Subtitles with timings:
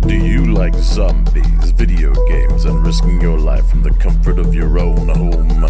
[0.00, 4.78] Do you like zombies, video games, and risking your life from the comfort of your
[4.78, 5.66] own home?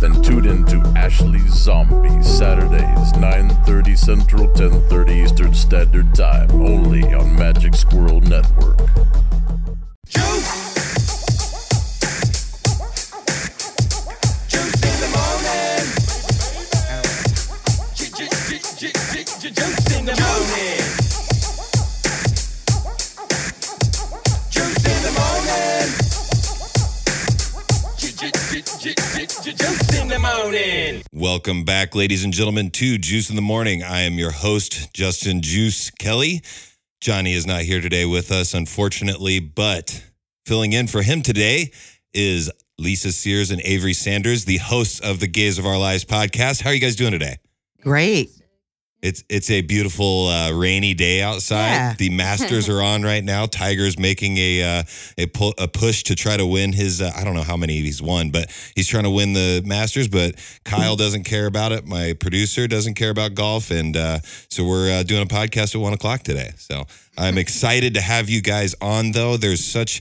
[0.00, 7.34] Then tune in to Ashley Zombies Saturdays, 9:30 Central, 10:30 Eastern Standard Time, only on
[7.36, 8.80] Magic Squirrel Network.
[31.26, 33.82] Welcome back, ladies and gentlemen, to Juice in the Morning.
[33.82, 36.40] I am your host, Justin Juice Kelly.
[37.00, 40.04] Johnny is not here today with us, unfortunately, but
[40.46, 41.72] filling in for him today
[42.14, 46.62] is Lisa Sears and Avery Sanders, the hosts of the Gays of Our Lives podcast.
[46.62, 47.38] How are you guys doing today?
[47.80, 48.30] Great.
[49.02, 51.68] It's it's a beautiful uh, rainy day outside.
[51.68, 51.94] Yeah.
[51.98, 53.46] The Masters are on right now.
[53.46, 54.82] Tiger's making a uh,
[55.18, 57.00] a, pu- a push to try to win his.
[57.02, 60.08] Uh, I don't know how many he's won, but he's trying to win the Masters.
[60.08, 61.86] But Kyle doesn't care about it.
[61.86, 65.80] My producer doesn't care about golf, and uh, so we're uh, doing a podcast at
[65.80, 66.52] one o'clock today.
[66.56, 66.84] So
[67.18, 69.12] I'm excited to have you guys on.
[69.12, 70.00] Though there's such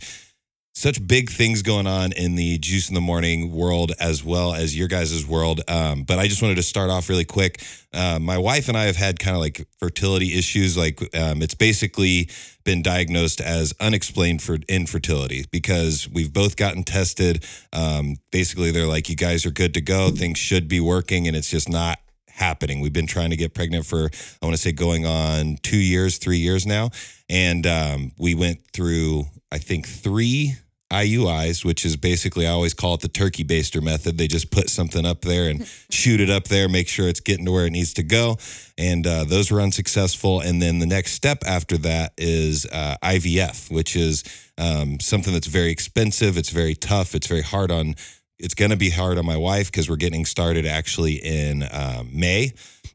[0.76, 4.78] such big things going on in the juice in the morning world as well as
[4.78, 8.38] your guys' world um, but i just wanted to start off really quick uh, my
[8.38, 12.30] wife and i have had kind of like fertility issues like um, it's basically
[12.66, 19.08] been diagnosed as unexplained for infertility because we've both gotten tested um, basically they're like
[19.10, 22.82] you guys are good to go things should be working and it's just not happening.
[22.82, 24.10] We've been trying to get pregnant for,
[24.42, 26.90] I want to say, going on two years, three years now.
[27.30, 30.56] And um, we went through, I think, three
[30.92, 34.18] IUIs, which is basically, I always call it the turkey baster method.
[34.18, 37.46] They just put something up there and shoot it up there, make sure it's getting
[37.46, 38.38] to where it needs to go.
[38.78, 40.42] And uh, those were unsuccessful.
[40.42, 44.24] And then the next step after that is uh, IVF, which is
[44.58, 46.38] um, something that's very expensive.
[46.38, 47.16] It's very tough.
[47.16, 47.96] It's very hard on
[48.38, 52.10] it's going to be hard on my wife because we're getting started actually in um,
[52.12, 52.52] May.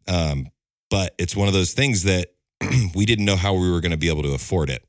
[0.06, 0.48] Um,
[0.90, 2.28] but it's one of those things that
[2.94, 4.84] we didn't know how we were going to be able to afford it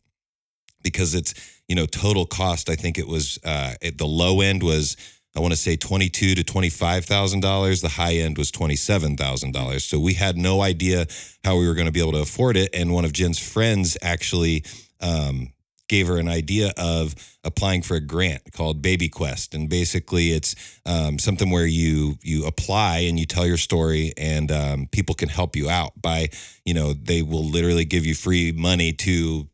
[0.84, 1.34] because it's,
[1.68, 2.70] you know, total cost.
[2.70, 4.98] I think it was uh, at the low end was,
[5.36, 7.82] I want to say twenty-two to twenty-five thousand dollars.
[7.82, 9.86] The high end was twenty-seven thousand dollars.
[9.86, 11.08] So we had no idea
[11.44, 12.70] how we were going to be able to afford it.
[12.74, 14.66] And one of Jen's friends actually
[15.00, 15.54] um,
[15.88, 20.80] gave her an idea of applying for a grant called Baby Quest, and basically it's
[20.86, 25.30] um, something where you you apply and you tell your story, and um, people can
[25.30, 26.28] help you out by
[26.66, 29.48] you know they will literally give you free money to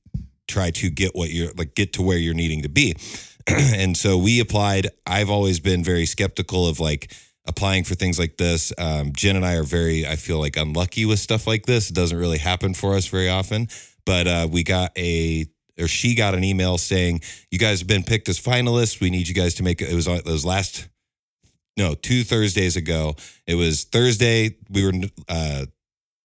[0.47, 2.95] try to get what you're like get to where you're needing to be.
[3.47, 4.87] and so we applied.
[5.05, 7.11] I've always been very skeptical of like
[7.45, 8.73] applying for things like this.
[8.77, 11.89] Um, Jen and I are very, I feel like unlucky with stuff like this.
[11.89, 13.69] It doesn't really happen for us very often.
[14.05, 15.45] But uh, we got a
[15.79, 17.21] or she got an email saying,
[17.51, 18.99] "You guys have been picked as finalists.
[18.99, 20.87] We need you guys to make it." Was it was last,
[21.77, 23.15] no, two Thursdays ago.
[23.45, 24.55] It was Thursday.
[24.69, 24.93] We were
[25.27, 25.65] uh,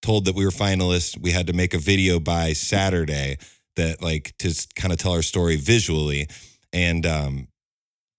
[0.01, 1.19] told that we were finalists.
[1.19, 3.37] We had to make a video by Saturday
[3.75, 6.27] that like to kind of tell our story visually,
[6.71, 7.47] and um,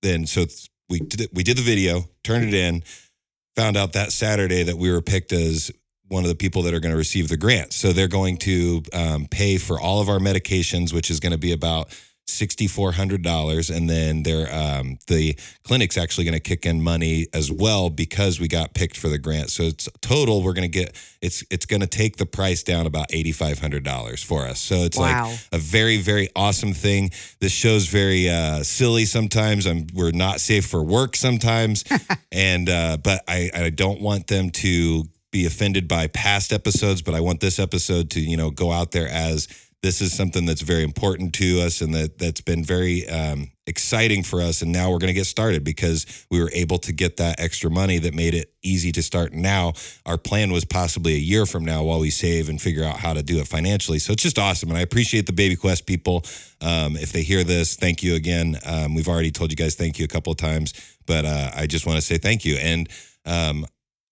[0.02, 0.46] then so
[0.88, 2.82] we did it, we did the video, turned it in,
[3.56, 5.70] found out that Saturday that we were picked as
[6.08, 7.72] one of the people that are going to receive the grant.
[7.72, 11.38] So they're going to um, pay for all of our medications, which is going to
[11.38, 11.88] be about
[12.26, 16.82] sixty four hundred dollars, and then they're um, the clinic's actually going to kick in
[16.82, 19.50] money as well because we got picked for the grant.
[19.50, 22.86] So it's total we're going to get it's it's going to take the price down
[22.86, 24.58] about eighty five hundred dollars for us.
[24.60, 25.28] So it's Wow.
[25.30, 27.10] like a very very awesome thing.
[27.40, 29.66] This show's very uh, silly sometimes.
[29.66, 31.84] I'm we're not safe for work sometimes,
[32.32, 37.12] and uh, but I I don't want them to be offended by past episodes, but
[37.12, 39.48] I want this episode to you know go out there as
[39.84, 44.22] this is something that's very important to us and that that's been very um, exciting
[44.22, 44.62] for us.
[44.62, 47.70] And now we're going to get started because we were able to get that extra
[47.70, 49.34] money that made it easy to start.
[49.34, 49.74] Now
[50.06, 53.12] our plan was possibly a year from now while we save and figure out how
[53.12, 53.98] to do it financially.
[53.98, 56.24] So it's just awesome, and I appreciate the Baby Quest people.
[56.62, 58.56] Um, if they hear this, thank you again.
[58.64, 60.72] Um, we've already told you guys thank you a couple of times,
[61.06, 62.88] but uh, I just want to say thank you and.
[63.26, 63.64] Um,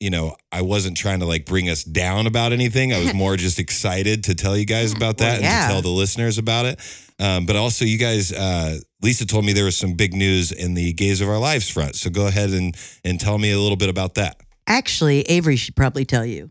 [0.03, 2.93] you know, I wasn't trying to like bring us down about anything.
[2.93, 5.61] I was more just excited to tell you guys about that Well, yeah.
[5.63, 6.81] and to tell the listeners about it.
[7.21, 10.75] Um, but also, you guys, uh, Lisa told me there was some big news in
[10.75, 11.95] the Gays of Our Lives front.
[11.95, 14.41] So go ahead and and tell me a little bit about that.
[14.67, 16.51] Actually, Avery should probably tell you.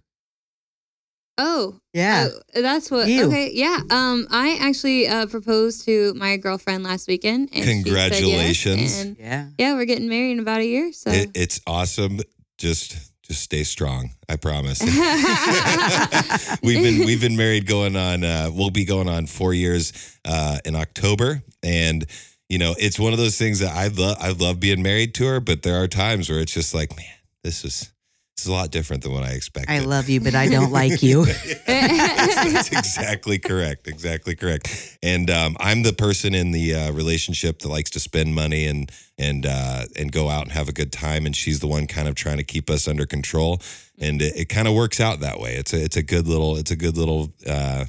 [1.37, 2.27] Oh, Yeah.
[2.55, 3.07] oh, that's what.
[3.07, 3.25] You.
[3.25, 3.79] Okay, yeah.
[3.89, 7.49] Um, I actually uh, proposed to my girlfriend last weekend.
[7.53, 8.99] And she said yes, Congratulations.
[9.01, 9.47] and yeah.
[9.57, 10.93] yeah, we're getting married in about a year.
[10.93, 12.19] So It, it's awesome.
[12.57, 14.11] Just Just stay strong.
[14.27, 14.81] I promise.
[16.61, 18.25] we've been we've been married going on.
[18.25, 22.05] Uh, we'll be going on four years uh, in October, and
[22.49, 24.17] you know it's one of those things that I love.
[24.19, 27.05] I love being married to her, but there are times where it's just like, man,
[27.41, 27.89] this is
[28.35, 29.71] this is a lot different than what I expected.
[29.71, 31.25] I love you, but I don't like you.
[31.67, 33.87] That's exactly correct.
[33.87, 34.97] Exactly correct.
[35.03, 38.91] And um, I'm the person in the uh, relationship that likes to spend money and
[39.17, 42.07] and uh, and go out and have a good time, and she's the one kind
[42.07, 43.61] of trying to keep us under control.
[43.99, 45.55] And it, it kind of works out that way.
[45.55, 47.85] It's a it's a good little it's a good little uh,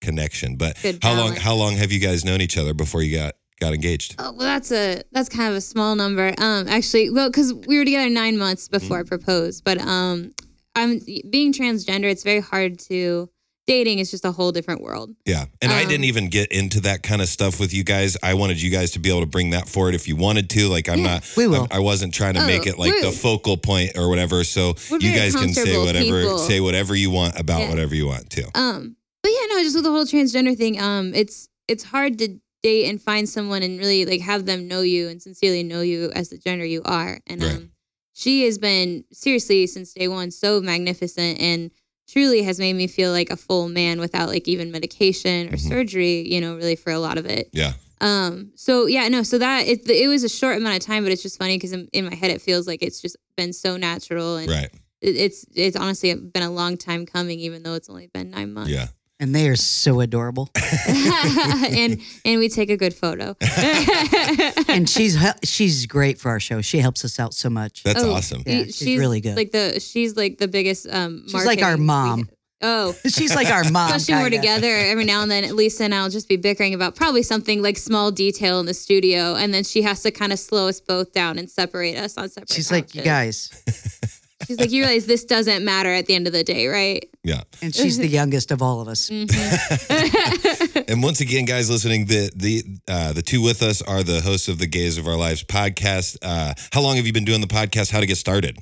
[0.00, 0.56] connection.
[0.56, 3.34] But Good how long how long have you guys known each other before you got
[3.60, 4.14] got engaged?
[4.18, 6.34] Oh, well, that's a that's kind of a small number.
[6.38, 10.32] Um, actually, well, because we were together nine months before I proposed, but um,
[10.74, 12.04] I'm being transgender.
[12.04, 13.28] It's very hard to
[13.66, 14.00] dating.
[14.00, 15.14] is just a whole different world.
[15.26, 15.44] Yeah.
[15.62, 18.16] And I Um, didn't even get into that kind of stuff with you guys.
[18.20, 20.68] I wanted you guys to be able to bring that forward if you wanted to.
[20.68, 21.60] Like I'm Yeah, not we will.
[21.62, 24.42] I'm- I wasn't trying to Oh, make it like the focal point or whatever.
[24.42, 26.38] So you guys can say whatever people.
[26.38, 27.68] say whatever you want about Yeah.
[27.68, 28.58] whatever you want to.
[28.58, 32.40] Um, but yeah, no, just with the whole transgender thing, um, it's it's hard to
[32.62, 36.10] date and find someone and really like have them know you and sincerely know you
[36.14, 37.20] as the gender you are.
[37.26, 37.56] And Right.
[37.56, 37.70] um,
[38.12, 41.70] she has been seriously since day one so magnificent and
[42.08, 45.68] truly has made me feel like a full man without like even medication or Mhm.
[45.68, 46.28] surgery.
[46.32, 47.48] You know, really for a lot of it.
[47.52, 47.74] Yeah.
[48.00, 48.52] Um.
[48.56, 49.22] So yeah, no.
[49.22, 51.72] So that it it was a short amount of time, but it's just funny because
[51.72, 54.70] in, in my head it feels like it's just been so natural and Right.
[55.00, 58.52] it, it's it's honestly been a long time coming, even though it's only been nine
[58.52, 58.70] months.
[58.72, 58.88] Yeah.
[59.20, 60.48] And they are so adorable.
[60.88, 63.36] and and we take a good photo.
[64.68, 66.60] And she's she's great for our show.
[66.62, 67.82] She helps us out so much.
[67.82, 68.42] That's Oh, awesome.
[68.46, 69.36] Yeah, she's really good.
[69.36, 71.24] Like the she's like the biggest um.
[71.26, 71.86] She's like our marketing-
[72.26, 72.28] mom.
[72.62, 72.94] Oh.
[73.08, 73.90] She's like our mom.
[73.94, 76.94] Especially when we're together every now and then, Lisa and I'll just be bickering about
[76.94, 80.38] probably something like small detail in the studio, and then she has to kind of
[80.38, 82.52] slow us both down and separate us on separate.
[82.52, 83.48] She's like, you guys.
[84.50, 87.08] She's like, you realize this doesn't matter at the end of the day, right?
[87.22, 87.42] Yeah.
[87.62, 89.08] And she's the youngest of all of us.
[89.08, 89.30] Mhm.
[90.88, 94.48] And once again, guys listening, the the uh, the two with us are the hosts
[94.48, 96.16] of the Gays of Our Lives podcast.
[96.20, 97.92] Uh, how long have you been doing the podcast?
[97.92, 98.58] How to get started?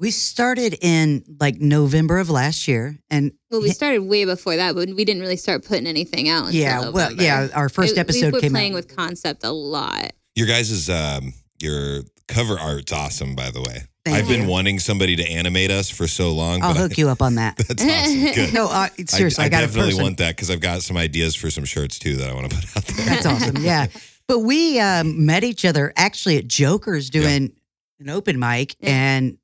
[0.00, 2.98] We started in like November of last year.
[3.08, 6.46] And well, we started way before that, but we didn't really start putting anything out.
[6.46, 7.22] Until yeah, well, November.
[7.22, 8.76] yeah, our first It- episode we were came playing out.
[8.76, 10.12] with concept a lot.
[10.34, 13.84] Your guys' um, your cover art's awesome, by the way.
[14.04, 16.62] Thank I've been wanting somebody to animate us for so long.
[16.62, 17.56] I'll but I- hook you up on that.
[17.68, 18.22] That's awesome.
[18.34, 18.54] Good.
[18.54, 21.50] No, uh, seriously, I, I, got definitely want that because I've got some ideas for
[21.50, 23.06] some shirts too that I want to put out there.
[23.06, 23.56] That's awesome.
[23.58, 23.86] Yeah.
[24.28, 27.50] But we um, met each other actually at Joker's doing
[27.98, 28.76] an open mic.
[28.78, 28.90] Yeah.
[28.90, 29.38] And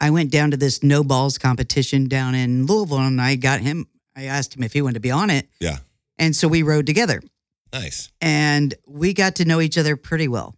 [0.00, 3.86] I went down to this no balls competition down in Louisville and I got him,
[4.16, 5.46] I asked him if he wanted to be on it.
[5.60, 5.76] Yeah.
[6.18, 7.22] And so we rode together
[7.70, 8.10] Nice.
[8.22, 10.56] and we got to know each other pretty well.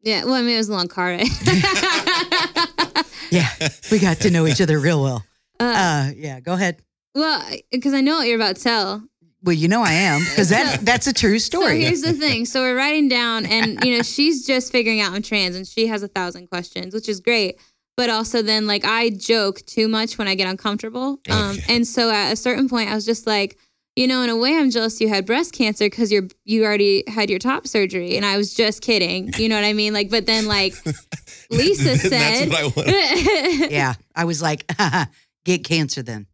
[0.00, 1.26] Yeah, well, I mean, it was a long car ride.
[3.30, 3.48] Yeah.
[3.90, 5.24] We got to know each other real well.
[5.60, 6.40] uh, Uh, yeah.
[6.40, 6.82] Go ahead.
[7.14, 9.02] well, because I know what you're about to tell.
[9.42, 11.82] Well, you know I am because that, that's a true So story.
[11.82, 12.46] here's the thing.
[12.46, 15.86] So we're writing down, and you know, she's just figuring out I'm trans, and she
[15.86, 17.58] has a thousand questions, which is great.
[17.96, 21.74] But also, then like I joke too much when I get uncomfortable, um, Okay.
[21.76, 23.56] and so at a certain point, I was just like,
[23.96, 27.02] you know, in a way, I'm jealous you had breast cancer because you're you already
[27.08, 29.32] had your top surgery, and I was just kidding.
[29.46, 29.92] You know what I mean?
[29.92, 30.74] Like, but then like
[31.50, 33.70] Lisa said, That's what I want.
[33.70, 33.94] yeah.
[34.14, 34.70] I was like,
[35.44, 36.26] get cancer then.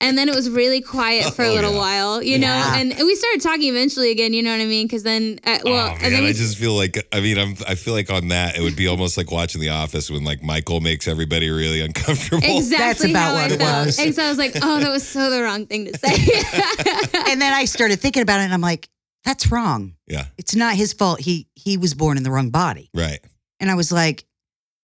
[0.00, 1.78] And then it was really quiet for a Oh, little yeah.
[1.78, 4.32] while, you know, and we started talking eventually again.
[4.32, 4.86] You know what I mean?
[4.86, 7.38] Because then, uh, well, oh and man, then I we, just feel like I mean
[7.38, 10.24] I'm I feel like on that it would be almost like watching The Office when
[10.24, 12.42] like Michael makes everybody really uncomfortable.
[12.58, 13.86] exactly about how what I it felt.
[13.86, 13.98] was.
[13.98, 16.08] And so I was like, oh, that was so the wrong thing to say.
[17.30, 18.88] And then I started thinking about it and I'm like,
[19.24, 19.94] that's wrong.
[20.06, 20.24] Yeah.
[20.38, 21.20] It's not his fault.
[21.20, 22.90] He he was born in the wrong body.
[22.94, 23.20] Right.
[23.60, 24.24] And I was like,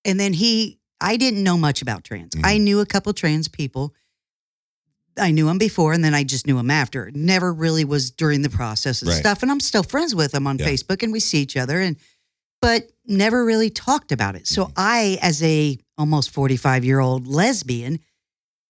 [0.05, 2.35] and then he, I didn't know much about trans.
[2.35, 2.43] Mhm.
[2.45, 3.95] I knew a couple trans people.
[5.19, 7.11] I knew him before, and then I just knew him after.
[7.15, 9.19] Never really was during the process and Right.
[9.19, 9.43] stuff.
[9.43, 10.67] And I'm still friends with him on Yeah.
[10.67, 11.97] Facebook, and we see each other, and
[12.63, 14.47] but never really talked about it.
[14.49, 14.73] So Mhm.
[14.77, 18.01] I, as a almost 45 year old lesbian,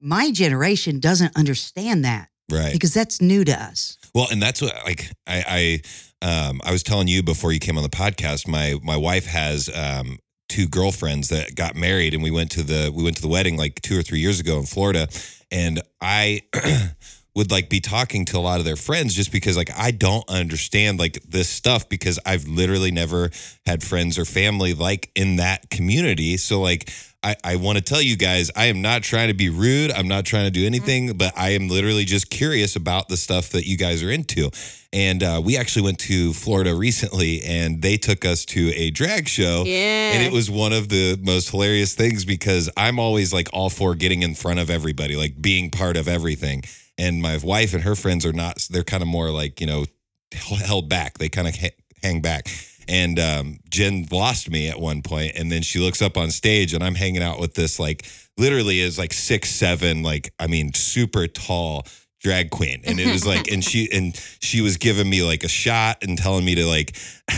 [0.00, 2.72] my generation doesn't understand that Right.
[2.72, 3.96] because that's new to us.
[4.14, 5.80] Well, and that's what like I
[6.22, 8.46] I um I was telling you before you came on the podcast.
[8.46, 12.92] My my wife has um two girlfriends that got married, and we went to the
[12.94, 15.08] we went to the wedding like two or three years ago in Florida,
[15.50, 16.42] and I.
[17.36, 20.28] would like be talking to a lot of their friends just because like I don't
[20.28, 23.30] understand like this stuff because I've literally never
[23.66, 26.38] had friends or family like in that community.
[26.38, 26.90] So like
[27.22, 29.90] I, I want to tell you guys, I am not trying to be rude.
[29.90, 33.50] I'm not trying to do anything, but I am literally just curious about the stuff
[33.50, 34.50] that you guys are into.
[34.92, 39.28] And uh, we actually went to Florida recently and they took us to a drag
[39.28, 39.64] show.
[39.66, 40.12] Yeah.
[40.12, 43.94] And it was one of the most hilarious things because I'm always like all for
[43.94, 46.62] getting in front of everybody, like being part of everything.
[46.98, 49.84] And my wife and her friends are not, they're kind of more like, you know,
[50.32, 51.18] held back.
[51.18, 52.48] They kind of ha- hang back.
[52.88, 56.72] And um, Jen lost me at one point, and then she looks up on stage,
[56.72, 58.06] and I'm hanging out with this like
[58.38, 61.84] literally is like six seven, like I mean super tall
[62.20, 65.48] drag queen, and it was like, and she and she was giving me like a
[65.48, 66.96] shot and telling me to like.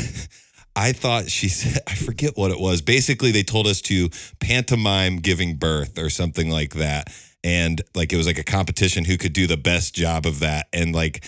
[0.77, 2.83] I thought she said, I forget what it was.
[2.83, 7.13] Basically, they told us to pantomime giving birth or something like that.
[7.45, 10.67] And like it was like a competition who could do the best job of that.
[10.73, 11.25] And like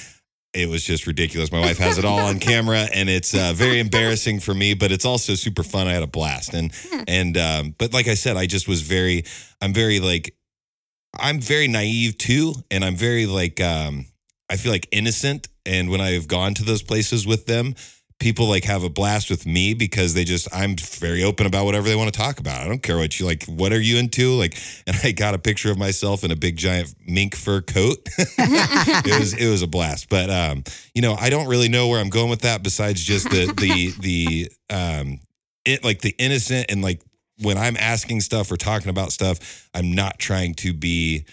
[0.52, 1.52] it was just ridiculous.
[1.52, 4.90] My wife has it all on camera, and it's uh, very embarrassing for me, but
[4.90, 5.86] it's also super fun.
[5.86, 6.72] I had a blast, and
[7.06, 9.24] and um, but like I said, I just was very,
[9.60, 10.34] I'm very like,
[11.16, 14.06] I'm very naive too, and I'm very like, um,
[14.48, 15.46] I feel like innocent.
[15.64, 17.74] And when I've gone to those places with them,
[18.20, 21.88] people like have a blast with me because they just I'm very open about whatever
[21.88, 22.60] they want to talk about.
[22.60, 23.44] I don't care what you like.
[23.46, 24.34] What are you into?
[24.34, 27.98] Like, and I got a picture of myself in a big giant mink fur coat.
[28.18, 30.08] it was it was a blast.
[30.08, 30.62] But um,
[30.94, 33.92] you know, I don't really know where I'm going with that besides just the the
[34.00, 35.18] the um
[35.64, 37.00] it like the innocent and like
[37.42, 41.24] when I'm asking stuff or talking about stuff, I'm not trying to be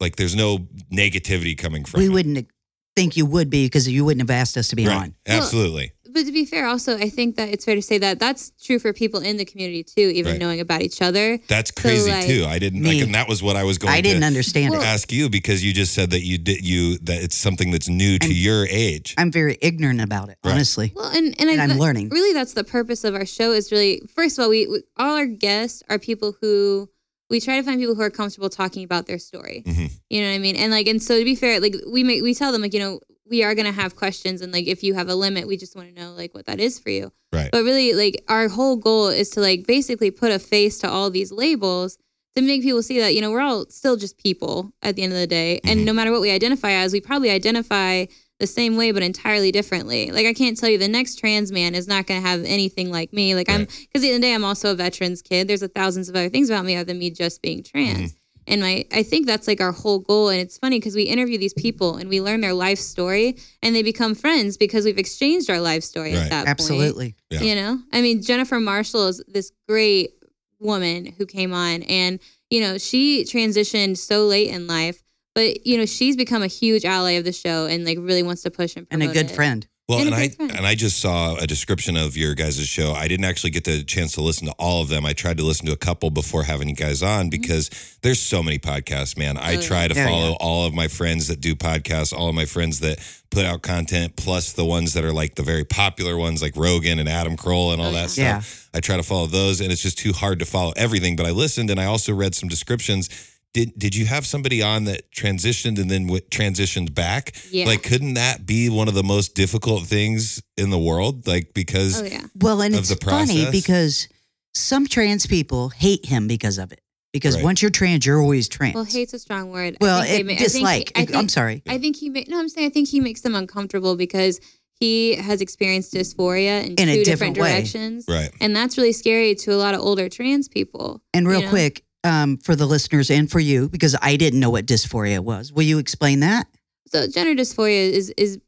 [0.00, 0.58] like there's no
[0.92, 2.10] negativity coming from we it.
[2.10, 2.48] wouldn't
[2.96, 4.96] think you would be because you wouldn't have asked us to be Right.
[4.96, 5.14] on.
[5.26, 5.92] Absolutely.
[6.12, 8.78] But to be fair, also, I think that it's fair to say that that's true
[8.78, 10.40] for people in the community too, even Right.
[10.40, 11.38] knowing about each other.
[11.48, 12.44] That's crazy like- too.
[12.46, 14.82] I didn't like and that was what I was going I didn't to understand Well-
[14.82, 14.84] it.
[14.86, 18.18] ask you because you just said that you did you that it's something that's new
[18.18, 19.14] to I'm- your age.
[19.18, 20.52] I'm very ignorant about it, Right.
[20.52, 20.92] honestly.
[20.94, 22.08] Well, and and, And I, I'm that- learning.
[22.10, 23.52] Really, that's the purpose of our show.
[23.52, 26.88] Is really first of all, we, we all our guests are people who
[27.28, 29.62] we try to find people who are comfortable talking about their story.
[29.64, 29.90] Mhm.
[30.10, 30.56] You know what I mean?
[30.56, 32.80] And like, and so to be fair, like we make we tell them like you
[32.80, 32.98] know
[33.30, 35.94] we are gonna have questions, and like if you have a limit, we just want
[35.94, 37.12] to know like what that is for you.
[37.32, 37.48] Right.
[37.52, 41.10] But really, like our whole goal is to like basically put a face to all
[41.10, 41.96] these labels
[42.36, 45.12] to make people see that you know we're all still just people at the end
[45.12, 45.70] of the day, Mhm.
[45.70, 48.04] and no matter what we identify as, we probably identify
[48.38, 50.10] the same way but entirely differently.
[50.10, 52.90] Like I can't tell you the next trans man is not going to have anything
[52.90, 53.34] like me.
[53.34, 55.46] Like I'm because at the end of the day I'm also a veterans kid.
[55.46, 58.14] There's a thousands of other things about me other than me just being trans.
[58.46, 60.28] And my I think that's like our whole goal.
[60.28, 63.74] And it's funny because we interview these people and we learn their life story and
[63.74, 66.22] they become friends because we've exchanged our life story Right.
[66.24, 66.48] at that point.
[66.60, 67.14] Absolutely.
[67.30, 67.40] Yeah.
[67.40, 70.14] You know, I mean, Jennifer Marshall is this great
[70.58, 72.20] woman who came on, and
[72.50, 75.02] you know, she transitioned so late in life,
[75.34, 78.42] but you know, she's become a huge ally of the show and like really wants
[78.42, 79.34] to push and And a good it.
[79.34, 79.66] friend.
[79.90, 80.50] Well, And and a I great friend.
[80.56, 82.92] and I just saw a description of your guys' show.
[82.92, 85.04] I didn't actually get the chance to listen to all of them.
[85.04, 87.70] I tried to listen to a couple before having you guys on because
[88.02, 89.36] there's so many podcasts, man.
[89.36, 89.48] I Mm-hmm.
[89.48, 89.68] Oh, yeah.
[89.68, 90.36] try to Yeah, follow yeah.
[90.40, 92.98] all of my friends that do podcasts, all of my friends that
[93.30, 96.98] put out content, plus the ones that are like the very popular ones like Rogan
[97.00, 98.40] and Adam Carolla and all Oh, that yeah.
[98.40, 98.68] stuff.
[98.72, 101.30] I try to follow those and it's just too hard to follow everything, but I
[101.32, 103.08] listened and I also read some descriptions.
[103.52, 107.34] Did did you have somebody on that transitioned and then w- transitioned back?
[107.50, 107.66] Yeah.
[107.66, 111.26] Like, couldn't that be one of the most difficult things in the world?
[111.26, 112.22] Like, because oh yeah.
[112.36, 114.08] Well, and of it's the funny because
[114.54, 116.80] some trans people hate him because of it.
[117.12, 117.42] Because Right.
[117.44, 118.74] once you're trans, you're always trans.
[118.76, 119.74] Well, hate's a strong word.
[119.80, 120.92] I Well, think it, ma- I think dislike.
[120.94, 121.60] I I'm sorry.
[121.68, 124.38] I think he ma- no, I'm saying I think he makes them uncomfortable because
[124.78, 127.50] he has experienced dysphoria in, In a two different different, way.
[127.52, 128.04] directions.
[128.08, 131.02] right, And that's really scary to a lot of older trans people.
[131.12, 131.50] And real you know?
[131.50, 135.52] quick, um, for the listeners and for you, because I didn't know what dysphoria was.
[135.52, 136.46] Will you explain that?
[136.88, 138.38] So gender dysphoria is is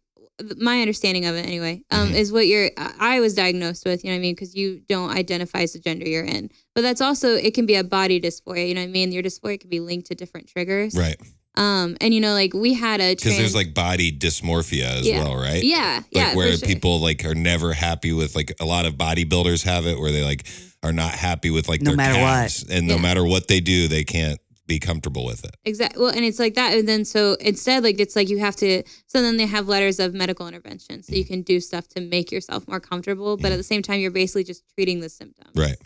[0.57, 1.83] my understanding of it anyway.
[1.91, 2.15] Um, Mhm.
[2.15, 4.03] is what you're I I was diagnosed with.
[4.03, 4.35] You know what I mean?
[4.35, 6.51] Because you don't identify as the gender you're in.
[6.75, 8.67] But that's also it can be a body dysphoria.
[8.69, 9.13] You know what I mean?
[9.13, 10.95] Your dysphoria can be linked to different triggers.
[10.95, 11.17] right.
[11.55, 13.39] Um, and you know, like we had a Because trans.
[13.39, 15.23] there's like body dysmorphia as Yeah.
[15.23, 15.63] well, right?
[15.63, 16.67] yeah, Like yeah, where for sure.
[16.69, 20.25] people like are never happy with like a lot of bodybuilders have it, where they
[20.25, 20.47] like
[20.83, 22.27] are not happy with like No their matter what.
[22.27, 25.57] calves, and no matter what they do, they can't be comfortable with it.
[25.65, 26.01] Exactly.
[26.03, 26.77] Well, and it's like that.
[26.77, 28.83] And then so instead, like it's like you have to.
[29.07, 32.33] So then they have letters of medical intervention, so you can do stuff to make
[32.33, 33.37] yourself more comfortable.
[33.37, 35.53] But at the same time, you're basically just treating the symptoms.
[35.55, 35.77] Right.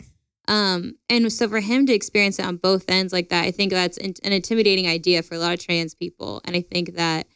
[0.47, 3.71] Um, and so for him to experience it on both ends like that, I think
[3.71, 6.41] that's in- an intimidating idea for a lot of trans people.
[6.45, 7.27] And I think that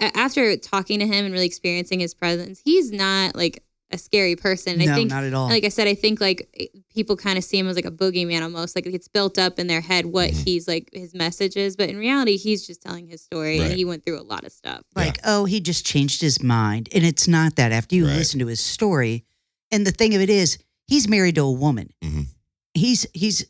[0.00, 4.74] after talking to him and really experiencing his presence, he's not like a scary person.
[4.80, 5.48] And no, I think not at all.
[5.48, 6.48] like I said, I think like
[6.94, 8.74] people kind of see him as like a boogeyman almost.
[8.74, 10.44] Like it's built up in their head what Mhm.
[10.44, 13.66] he's like his message is, but in reality, he's just telling his story Right.
[13.70, 14.82] and he went through a lot of stuff.
[14.96, 16.88] like, oh, he just changed his mind.
[16.92, 17.70] And it's not that.
[17.72, 18.16] After you Right.
[18.16, 19.24] listen to his story,
[19.70, 21.90] and the thing of it is, he's married to a woman.
[22.02, 22.26] Mhm.
[22.74, 23.44] He's he's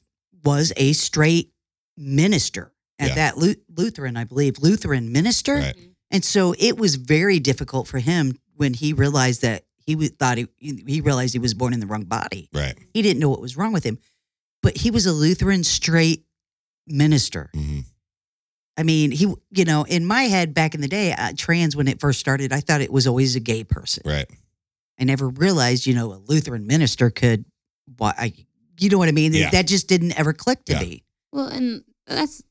[0.45, 1.53] was a straight
[1.97, 3.15] minister at Yeah.
[3.15, 5.55] that Lu- Lutheran, I believe, Lutheran minister.
[5.57, 5.77] Right.
[6.11, 10.39] And so it was very difficult for him when he realized that he was, thought
[10.39, 12.49] he, he realized he was born in the wrong body.
[12.53, 12.75] Right.
[12.95, 13.99] He didn't know what was wrong with him,
[14.63, 16.25] but he was a Lutheran straight
[16.87, 17.51] minister.
[17.55, 17.81] hmm
[18.79, 21.89] I mean, he, you know, in my head back in the day, uh, trans when
[21.89, 24.03] it first started, I thought it was always a gay person.
[24.07, 24.25] Right.
[24.99, 27.45] I never realized, you know, a Lutheran minister could,
[27.99, 28.33] why, I,
[28.81, 29.35] you know what I mean?
[29.35, 29.51] Yeah.
[29.51, 30.81] That just didn't ever click to Yeah.
[30.81, 31.03] me.
[31.33, 32.43] Well, and that's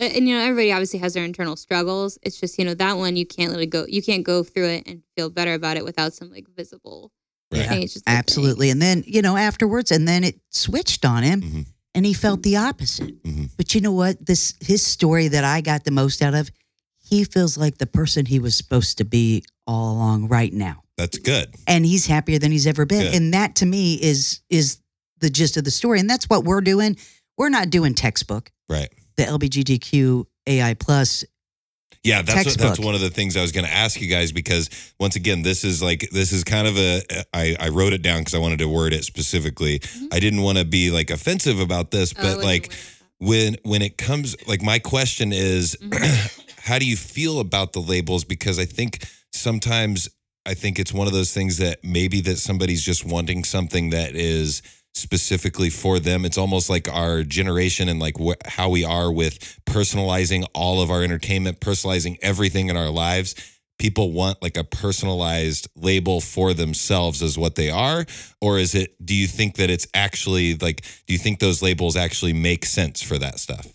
[0.00, 2.18] and you know everybody obviously has their internal struggles.
[2.22, 4.86] It's just you know that one you can't really go you can't go through it
[4.86, 7.12] and feel better about it without some like visible
[7.52, 7.68] Right.
[7.68, 7.82] thing.
[7.82, 8.14] It's just thing.
[8.16, 8.70] Absolutely.
[8.70, 11.66] And then, you know, afterwards, and then it switched on him Mhm.
[11.96, 13.20] and he felt the opposite.
[13.24, 13.50] Mhm.
[13.56, 14.24] But you know what?
[14.24, 16.48] This, his story that I got the most out of,
[17.00, 20.84] he feels like the person he was supposed to be all along right now.
[20.96, 21.52] That's good.
[21.66, 23.06] And he's happier than he's ever been.
[23.10, 23.14] Good.
[23.16, 24.78] And that to me is, is
[25.18, 25.98] the gist of the story.
[25.98, 26.96] And that's what we're doing.
[27.36, 28.92] We're not doing textbook, Right.
[29.20, 31.24] The LBGTQ AI plus.
[32.02, 34.32] Yeah, that's what, that's one of the things I was going to ask you guys
[34.32, 37.02] because once again, this is like this is kind of a
[37.34, 39.80] I I wrote it down because I wanted to word it specifically.
[39.80, 40.08] Mhm.
[40.14, 42.84] I didn't want to be like offensive about this, Oh, but wasn't like aware of
[43.20, 43.26] that.
[43.26, 46.44] when when it comes like my question is Mhm.
[46.62, 50.08] how do you feel about the labels because i think sometimes
[50.46, 54.14] i think it's one of those things that maybe that somebody's just wanting something that
[54.14, 54.62] is
[54.94, 59.38] specifically for them it's almost like our generation and like wh- how we are with
[59.64, 63.34] personalizing all of our entertainment personalizing everything in our lives
[63.78, 68.04] people want like a personalized label for themselves as what they are
[68.40, 71.96] or is it do you think that it's actually like do you think those labels
[71.96, 73.66] actually make sense for that stuff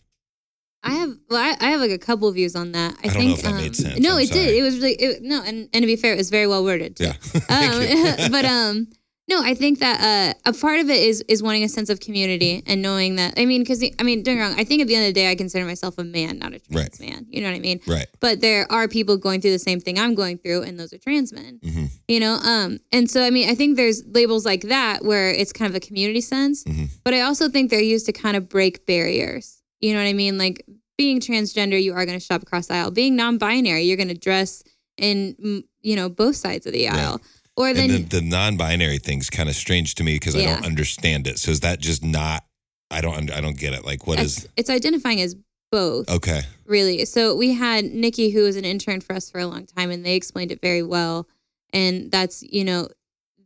[0.86, 2.95] I have well, I, I have like a couple views on that.
[3.03, 4.00] I, I don't know think if that um, made sense.
[4.00, 4.45] No, I'm it sorry.
[4.45, 4.55] did.
[4.55, 7.00] It was really it, no, and and to be fair, it was very well worded.
[7.00, 7.13] Yeah.
[7.50, 8.88] Um, but um,
[9.27, 12.00] no, I think that uh, a part of it is is wanting a sense of
[12.00, 13.34] community and knowing that.
[13.38, 14.60] I mean, because I mean, don't get me wrong.
[14.60, 16.60] I think at the end of the day, I consider myself a man, not a
[16.60, 17.25] trans man.
[17.29, 17.79] You know what I mean?
[17.88, 20.94] right But there are people going through the same thing I'm going through, and those
[20.94, 21.60] are trans men.
[21.63, 25.32] hmm You know, um, and so I mean, I think there's labels like that where
[25.32, 26.89] it's kind of a community sense, Mhm.
[27.03, 29.62] but I also think they're used to kind of break barriers.
[29.82, 30.38] You know what I mean?
[30.38, 30.63] Like
[30.98, 32.91] being transgender, you are going to shop across the aisle.
[32.91, 34.63] Being non-binary, you're going to dress
[34.98, 35.36] in
[35.82, 36.96] you know both sides of the Right.
[36.96, 37.22] aisle.
[37.57, 40.65] Or then and the, the non-binary thing's kind of strange to me because I don't
[40.65, 41.39] understand it.
[41.39, 42.44] So is that just not?
[42.91, 43.31] I don't.
[43.31, 43.85] I don't get it.
[43.85, 44.50] Like, what it's, is?
[44.57, 45.35] it's identifying as
[45.72, 46.09] both.
[46.09, 46.41] Okay.
[46.65, 47.05] really.
[47.05, 50.05] So we had Nikki, who was an intern for us for a long time, and
[50.05, 51.27] they explained it very well.
[51.74, 52.87] And that's, you know,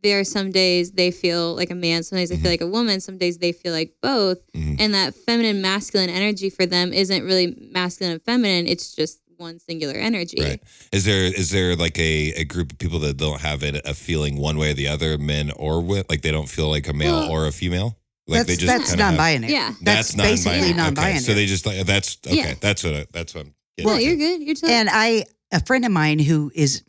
[0.02, 2.42] there are some days they feel like a man, some days they Mhm.
[2.42, 4.38] feel like a woman, some days they feel like both.
[4.52, 4.76] Mhm.
[4.78, 9.58] And that feminine masculine energy for them isn't really masculine and feminine, it's just one
[9.58, 10.36] singular energy.
[10.40, 10.62] Right.
[10.92, 13.94] Is there is there like a, a group of people that don't have it, a
[13.94, 16.92] feeling one way or the other, men or women, like they don't feel like a
[16.92, 17.96] male Well, or a female?
[18.28, 19.52] Like that's they just that's kinda have- non-binary.
[19.52, 19.72] Yeah.
[19.82, 20.72] That's, basically non-binary.
[20.76, 21.10] non-binary.
[21.14, 21.18] Okay.
[21.20, 22.36] So they just like that's okay.
[22.36, 22.54] Yeah.
[22.60, 23.46] That's what I, that's what.
[23.46, 24.02] I'm getting No, at.
[24.04, 24.42] you're good.
[24.42, 26.82] You're totally And I, a friend of mine who is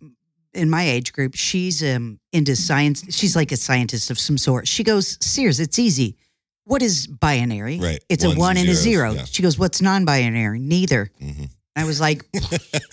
[0.53, 3.03] in my age group, she's um into science.
[3.15, 4.67] She's like a scientist of some sort.
[4.67, 6.17] She goes, Sears, it's easy.
[6.65, 7.79] What is binary?
[7.79, 8.03] Right.
[8.07, 9.13] It's Ones a one and and a zeros, zero.
[9.13, 9.25] yeah.
[9.25, 10.59] She goes, What's non-binary?
[10.59, 11.09] Neither.
[11.21, 11.49] Mhm.
[11.75, 12.23] I was like,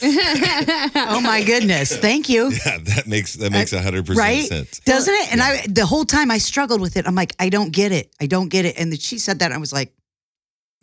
[0.01, 2.51] Oh my goodness, thank you.
[2.51, 4.45] Yeah, that makes that makes a hundred percent right?
[4.45, 4.79] sense.
[4.81, 5.33] Doesn't it?
[5.33, 7.07] And I the whole time I struggled with it.
[7.07, 8.15] I'm like, I don't get it.
[8.21, 8.79] I don't get it.
[8.79, 9.93] And then she said that, and I was like,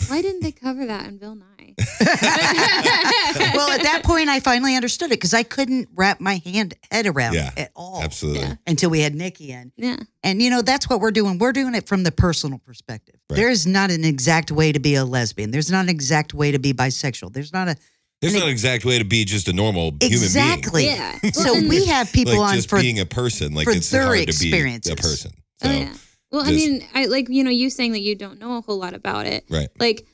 [0.08, 1.55] Why didn't they cover that in Bill Nye?
[2.00, 7.06] well, at that point, I finally understood it because I couldn't wrap my hand head
[7.08, 8.42] around Yeah, it at all Absolutely.
[8.42, 8.56] Yeah.
[8.68, 9.72] until we had Nikki in.
[9.76, 9.98] yeah.
[10.24, 11.38] And you know, that's what we're doing.
[11.38, 13.16] We're doing it from the personal perspective.
[13.30, 13.38] Right.
[13.38, 15.52] There is not an exact way to be a lesbian.
[15.52, 17.34] There's not an exact way to be bisexual.
[17.34, 17.76] There's not a
[18.22, 20.14] There's I not an exact way to be just a normal human being.
[20.24, 20.86] exactly.
[20.86, 21.18] Yeah.
[21.34, 23.54] So we have people like on just for being a person.
[23.54, 25.32] Like it's their hard to be a person.
[25.64, 25.94] Oh, so Oh yeah.
[26.32, 28.78] Well, I mean, I like you know you saying that you don't know a whole
[28.78, 29.46] lot about it.
[29.50, 29.70] right.
[29.80, 30.06] Like,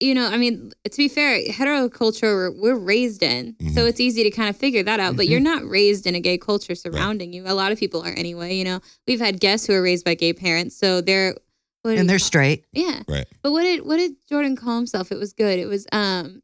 [0.00, 3.88] you know, I mean, to be fair, heteroculture we're, we're raised in, so Mhm.
[3.88, 5.16] it's easy to kind of figure that out.
[5.16, 5.30] But Mhm.
[5.30, 7.44] you're not raised in a gay culture surrounding you.
[7.46, 8.54] A lot of people are anyway.
[8.56, 11.34] You know, we've had guests who are raised by gay parents, so they're
[11.82, 12.64] what and they're call- straight.
[12.72, 13.02] yeah.
[13.08, 13.26] Right.
[13.42, 15.10] But what did what did Jordan call himself?
[15.10, 15.58] It was good.
[15.58, 16.42] It was um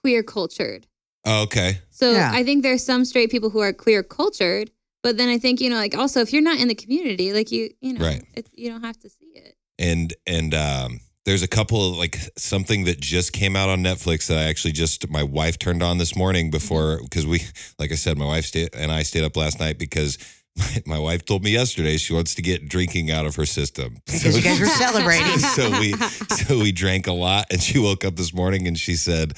[0.00, 0.86] queer cultured.
[1.24, 1.78] Oh, okay.
[1.90, 2.30] So Yeah.
[2.34, 4.70] I think there's some straight people who are queer cultured,
[5.02, 7.52] but then I think you know, like also if you're not in the community, like
[7.52, 8.22] you, you know, Right.
[8.34, 9.56] it's, you don't have to see it.
[9.78, 14.26] and and um there's a couple of like something that just came out on Netflix
[14.26, 17.04] that I actually just my wife turned on this morning before mm-hmm.
[17.04, 17.40] because we
[17.78, 20.18] like I said my wife stayed and I stayed up last night because
[20.86, 23.96] my wife told me yesterday she wants to get drinking out of her system.
[24.06, 25.38] Because you guys were celebrating.
[25.38, 28.94] so we so we drank a lot and she woke up this morning and she
[28.94, 29.34] said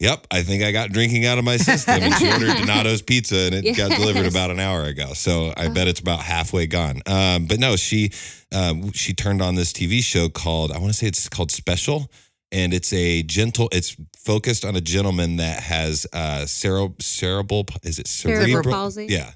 [0.00, 2.02] Yep, I think I got drinking out of my system.
[2.02, 5.12] And she ordered Donato's pizza and it got delivered about an hour ago.
[5.12, 7.02] So I bet it's about halfway gone.
[7.06, 8.10] Um, but no, she
[8.52, 12.10] um, she turned on this TV show called I want to say it's called Special,
[12.50, 13.68] and it's a gentle.
[13.72, 17.66] It's focused on a gentleman that has uh, cere- cerebral.
[17.82, 19.06] Is it Cerebral cerebral palsy?
[19.10, 19.30] Yeah,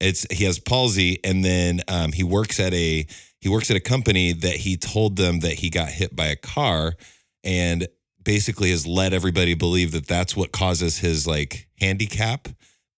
[0.00, 3.06] it's he has palsy, and then um, he works at a
[3.40, 6.36] he works at a company that he told them that he got hit by a
[6.36, 6.94] car,
[7.42, 7.88] and
[8.24, 12.48] basically has led everybody believe that that's what causes his like handicap,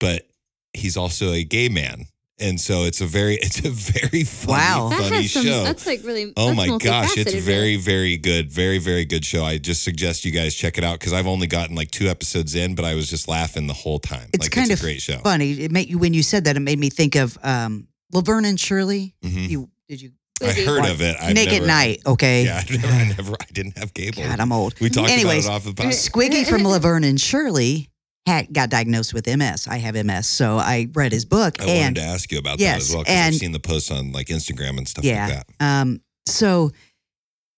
[0.00, 0.26] but
[0.72, 2.06] he's also a gay man.
[2.40, 4.88] And so it's a very it's a very funny Wow.
[4.88, 5.62] That funny some, show.
[5.62, 6.32] That's like really.
[6.36, 7.76] Oh my gosh, it's very, really.
[7.76, 8.50] very good.
[8.50, 9.44] Very, very good show.
[9.44, 12.54] I just suggest you guys check it out because I've only gotten like two episodes
[12.54, 14.28] in, but I was just laughing the whole time.
[14.32, 15.18] It's like kind it's of a great show.
[15.18, 15.52] funny.
[15.52, 16.56] It made you when you said that.
[16.56, 19.14] It made me think of um, Laverne and Shirley.
[19.24, 19.48] Mhm.
[19.48, 20.10] You did you
[20.44, 21.16] I heard of it.
[21.20, 22.02] I've Naked never, Night?
[22.06, 22.44] Okay.
[22.44, 24.22] Yeah, I never, I never, I didn't have cable.
[24.22, 24.78] God, I'm old.
[24.80, 26.10] we talked Anyways, about it off the podcast.
[26.10, 27.88] Squiggy from Laverne and Shirley
[28.26, 29.66] had got diagnosed with MS.
[29.68, 32.60] I have MS, so I read his book I wanted and to ask you about
[32.60, 35.04] Yes, that as well because I've and- seen the posts on like Instagram and stuff
[35.04, 35.26] Yeah.
[35.26, 35.64] like that.
[35.64, 36.70] Um, so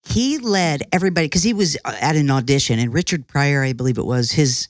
[0.06, 4.04] he led everybody because he was at an audition, and Richard Pryor, I believe it
[4.06, 4.68] was, his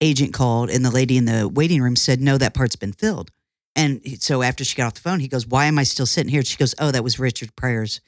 [0.00, 3.30] agent called, and the lady in the waiting room said, "No, that part's been filled."
[3.76, 6.30] And so after she got off the phone, he goes, "Why am I still sitting
[6.30, 8.00] here?" She goes, "Oh, that was Richard Pryor's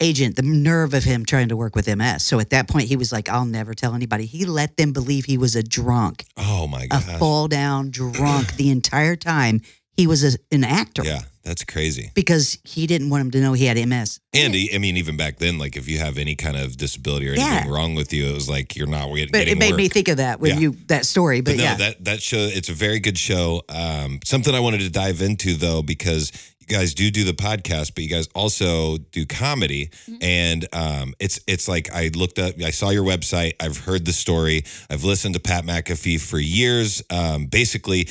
[0.00, 0.36] agent.
[0.36, 3.10] The nerve of him trying to work with MS." So at that point, he was
[3.12, 6.86] like, "I'll never tell anybody." He let them believe he was a drunk, Oh my
[6.86, 7.02] God.
[7.06, 9.60] a fall down drunk the entire time.
[9.96, 12.10] He was a, an actor Yeah, that's crazy.
[12.14, 14.20] because he didn't want him to know he had MS.
[14.34, 17.34] And I mean, even back then, like if you have any kind of disability or
[17.34, 17.46] Yeah.
[17.46, 20.08] anything wrong with you, it was like you're not getting But it made me think
[20.08, 20.58] of that when Yeah.
[20.60, 21.40] you that story.
[21.40, 23.62] But, But, no, yeah, that that show it's a very good show.
[23.70, 26.30] Um, something I wanted to dive into though because
[26.60, 29.88] you guys do do the podcast, but you guys also do comedy,
[30.20, 34.12] and um, it's it's like I looked up, I saw your website, I've heard the
[34.12, 37.02] story, I've listened to Pat McAfee for years.
[37.08, 38.08] Um, basically.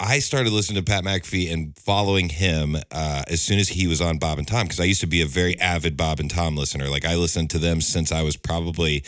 [0.00, 4.00] I started listening to Pat McAfee and following him uh, as soon as he was
[4.00, 6.56] on Bob and Tom because I used to be a very avid Bob and Tom
[6.56, 6.88] listener.
[6.88, 9.02] Like I listened to them since I was probably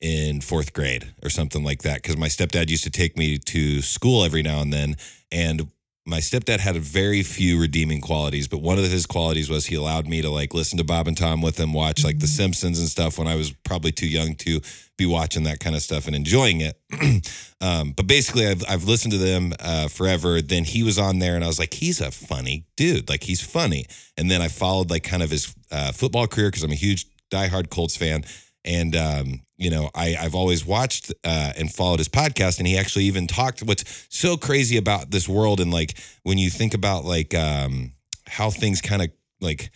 [0.00, 3.80] in fourth grade or something like that because my stepdad used to take me to
[3.82, 4.96] school every now and then
[5.30, 5.68] and
[6.06, 10.06] my stepdad had very few redeeming qualities but one of his qualities was he allowed
[10.06, 12.88] me to like listen to bob and tom with him watch like the simpsons and
[12.88, 14.60] stuff when i was probably too young to
[15.02, 16.78] be watching that kind of stuff and enjoying it.
[17.62, 20.42] Um, but basically I've, I've listened to them uh, forever.
[20.42, 23.08] Then he was on there and i was like he's a funny dude.
[23.08, 23.86] Like he's funny.
[24.16, 27.06] And then i followed like kind of his uh, football career because i'm a huge
[27.30, 28.24] diehard colts fan.
[28.64, 32.76] And um, you know I, i've always watched uh, and followed his podcast and he
[32.76, 35.94] actually even talked what's so crazy about this world and like
[36.24, 37.92] when you think about like um,
[38.26, 39.70] how things kind of like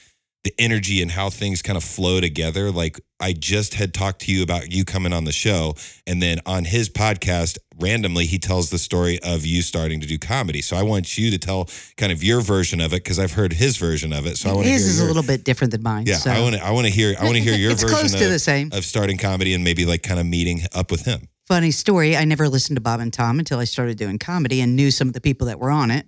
[0.46, 4.30] the energy and how things kind of flow together like i just had talked to
[4.30, 5.74] you about you coming on the show
[6.06, 10.16] and then on his podcast randomly he tells the story of you starting to do
[10.16, 13.32] comedy so i want you to tell kind of your version of it because i've
[13.32, 15.24] heard his version of it so i want to hear his is your, a little
[15.24, 16.04] bit different than mine.
[16.06, 16.30] yeah so.
[16.30, 18.14] i want to i want to hear i want to hear your it's version close
[18.14, 18.70] of, to the same.
[18.72, 22.16] of starting comedy and maybe like kind of meeting up with him Funny story.
[22.16, 25.06] I never listened to Bob and Tom until I started doing comedy and knew some
[25.06, 26.04] of the people that were on it.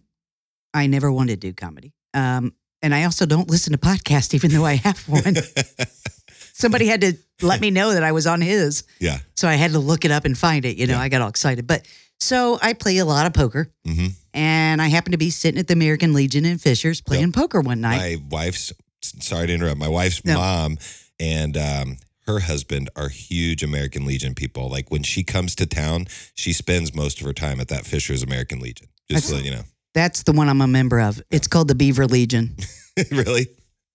[0.75, 1.93] I never wanted to do comedy.
[2.13, 5.37] Um, and I also don't listen to podcasts, even though I have one.
[6.53, 7.13] Somebody had to
[7.43, 8.83] let me know that I was on his.
[9.01, 10.77] yeah So I had to look it up and find it.
[10.77, 11.01] You know, Yeah.
[11.03, 11.67] I got all excited.
[11.67, 11.87] But
[12.19, 13.71] so I play a lot of poker.
[13.87, 17.61] hmm And I happened to be sitting at the American Legion in Fishers playing poker
[17.61, 17.99] one night.
[17.99, 20.35] my wife's sorry to interrupt my wife's No.
[20.39, 20.79] mom
[21.21, 24.69] and um her husband are huge American Legion people.
[24.69, 28.23] Like when she comes to town, she spends most of her time at that Fishers
[28.23, 28.89] American Legion.
[29.11, 29.63] Just let you know.
[29.95, 31.21] That's the one I'm a member of.
[31.31, 32.57] It's called the Beaver Legion.
[33.11, 33.49] really?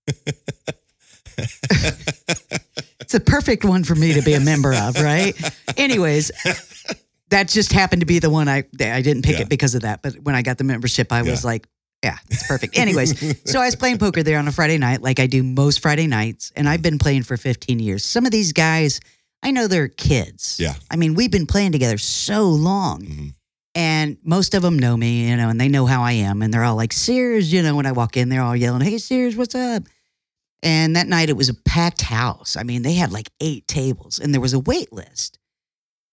[3.00, 5.34] It's a perfect one for me to be a member of, right?
[5.78, 6.32] Anyways,
[7.30, 9.42] that just happened to be the one I I didn't pick Yeah.
[9.42, 10.02] it because of that.
[10.02, 11.68] But when I got the membership, I was like,
[12.04, 12.78] yeah, it's perfect.
[12.78, 15.82] Anyways, so I was playing poker there on a Friday night, like I do most
[15.82, 18.04] Friday nights, and I've been playing for 15 years.
[18.06, 19.00] Some of these guys,
[19.44, 20.58] I know they're kids.
[20.60, 20.74] Yeah.
[20.90, 23.02] I mean, we've been playing together so long.
[23.02, 23.34] Mhm.
[23.76, 26.42] And most of them know me, you know, and they know how I am.
[26.42, 28.98] And they're all like, Sears, you know, when I walk in, they're all yelling, Hey,
[29.00, 29.84] Sears, what's up?
[30.62, 32.56] And that night it was a packed house.
[32.56, 35.40] I mean, they had like eight tables and there was a wait list.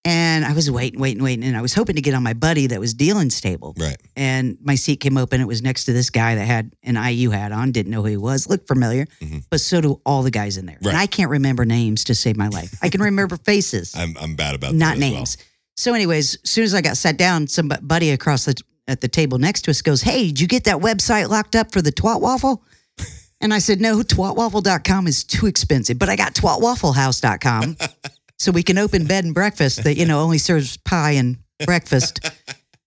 [0.03, 1.45] And I was waiting, waiting, waiting.
[1.45, 3.75] And I was hoping to get on my buddy that was dealing stable.
[3.79, 3.99] Right.
[4.17, 5.43] And my seat came open.
[5.43, 8.09] It was next to this guy that had an IU hat on, didn't know who
[8.09, 9.45] he was, looked familiar, Mhm.
[9.51, 10.79] but so do all the guys in there.
[10.83, 10.93] Right.
[10.93, 12.75] And I can't remember names to save my life.
[12.81, 15.19] I can remember faces I'm I'm bad about not that as well.
[15.19, 15.37] names.
[15.77, 19.09] So, anyways, as soon as I got sat down, some buddy across the at the
[19.09, 21.93] table next to us goes, Hey, did you get that website locked up for the
[21.93, 22.63] twat waffle?
[23.43, 27.79] And I said, No, twatwaffle.com is too expensive, but I got twatwafflehouse.com.
[28.39, 32.21] so we can open bed and breakfast that, you know, only serves pie and breakfast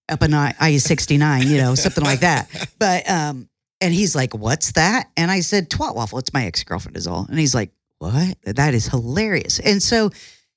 [0.09, 2.69] up in I 69, you know, something like that.
[2.77, 3.49] But, um,
[3.81, 5.09] and he's like, What's that?
[5.17, 6.19] And I said, Twat waffle.
[6.19, 7.25] It's my ex girlfriend, is all.
[7.27, 8.37] And he's like, What?
[8.43, 9.57] That is hilarious.
[9.57, 10.11] And so,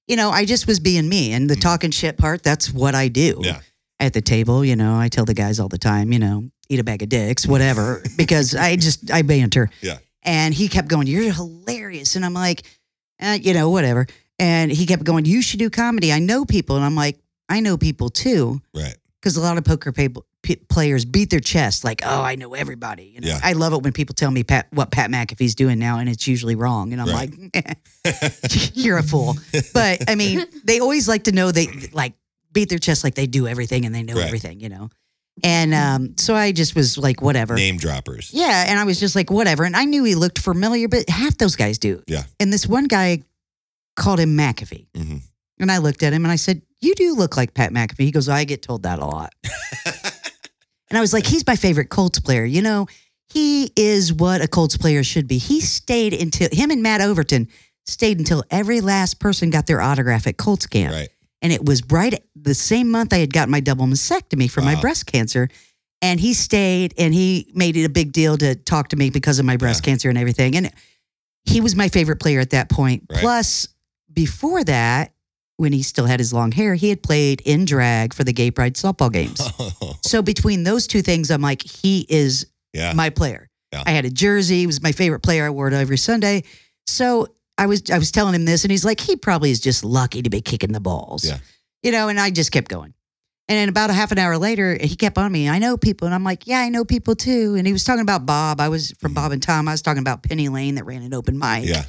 [0.06, 1.32] you know, I just was being me.
[1.32, 3.40] And the talking shit part, that's what I do.
[3.42, 3.60] Yeah.
[3.98, 6.78] At the table, you know, I tell the guys all the time, you know, eat
[6.80, 9.70] a bag of dicks, whatever, because I just, I banter.
[9.80, 9.98] Yeah.
[10.22, 12.14] And he kept going, You're hilarious.
[12.16, 12.62] And I'm like,
[13.20, 14.06] eh, You know, whatever.
[14.38, 16.12] And he kept going, You should do comedy.
[16.12, 16.76] I know people.
[16.76, 18.96] And I'm like, I know people too Right.
[19.20, 22.54] because a lot of poker people, p- players beat their chest like, "Oh, I know
[22.54, 23.40] everybody." You know, Yeah.
[23.42, 26.26] I love it when people tell me Pat, what Pat McAfee's doing now, and it's
[26.26, 27.30] usually wrong, and I'm Right.
[27.54, 27.78] like,
[28.74, 29.36] "You're a fool."
[29.74, 32.14] But I mean, they always like to know they like
[32.52, 34.24] beat their chest like they do everything and they know Right.
[34.26, 34.88] everything, you know.
[35.42, 37.54] And um, so I just was like, whatever.
[37.56, 38.30] Name droppers.
[38.32, 39.64] Yeah, and I was just like, whatever.
[39.64, 42.02] And I knew he looked familiar, but half those guys do.
[42.06, 42.22] Yeah.
[42.40, 43.22] And this one guy
[43.96, 44.86] called him McAfee.
[44.96, 45.20] Mhm.
[45.58, 48.04] And I looked at him and I said, You do look like Pat McAfee.
[48.04, 49.34] He goes, I get told that a lot.
[50.88, 52.44] and I was like, He's my favorite Colts player.
[52.44, 52.86] You know,
[53.28, 55.38] he is what a Colts player should be.
[55.38, 57.48] He stayed until him and Matt Overton
[57.84, 60.92] stayed until every last person got their autograph at Colts camp.
[60.92, 61.08] Right.
[61.42, 64.80] And it was right the same month I had gotten my double mastectomy for my
[64.80, 65.48] breast cancer.
[66.02, 69.38] And he stayed and he made it a big deal to talk to me because
[69.38, 70.56] of my breast cancer and everything.
[70.56, 70.72] And
[71.44, 73.04] he was my favorite player at that point.
[73.10, 73.20] Right.
[73.20, 73.68] Plus,
[74.12, 75.12] before that,
[75.56, 78.50] when he still had his long hair, he had played in drag for the gay
[78.50, 79.40] pride softball games.
[80.02, 82.92] so between those two things, I'm like, he is yeah.
[82.92, 83.48] my player.
[83.72, 83.82] Yeah.
[83.86, 84.60] I had a jersey.
[84.60, 85.46] He was my favorite player.
[85.46, 86.44] I wore it every Sunday.
[86.86, 89.84] So I was I was telling him this, and he's like, he probably is just
[89.84, 91.24] lucky to be kicking the balls.
[91.24, 91.38] Yeah.
[91.82, 92.94] You know, and I just kept going.
[93.48, 95.48] And then about a half an hour later, he kept on me.
[95.48, 97.54] I know people, and I'm like, yeah, I know people too.
[97.56, 98.60] And he was talking about Bob.
[98.60, 99.14] I was from mm-hmm.
[99.14, 99.68] Bob and Tom.
[99.68, 101.64] I was talking about Penny Lane that ran an open mic.
[101.64, 101.84] yeah.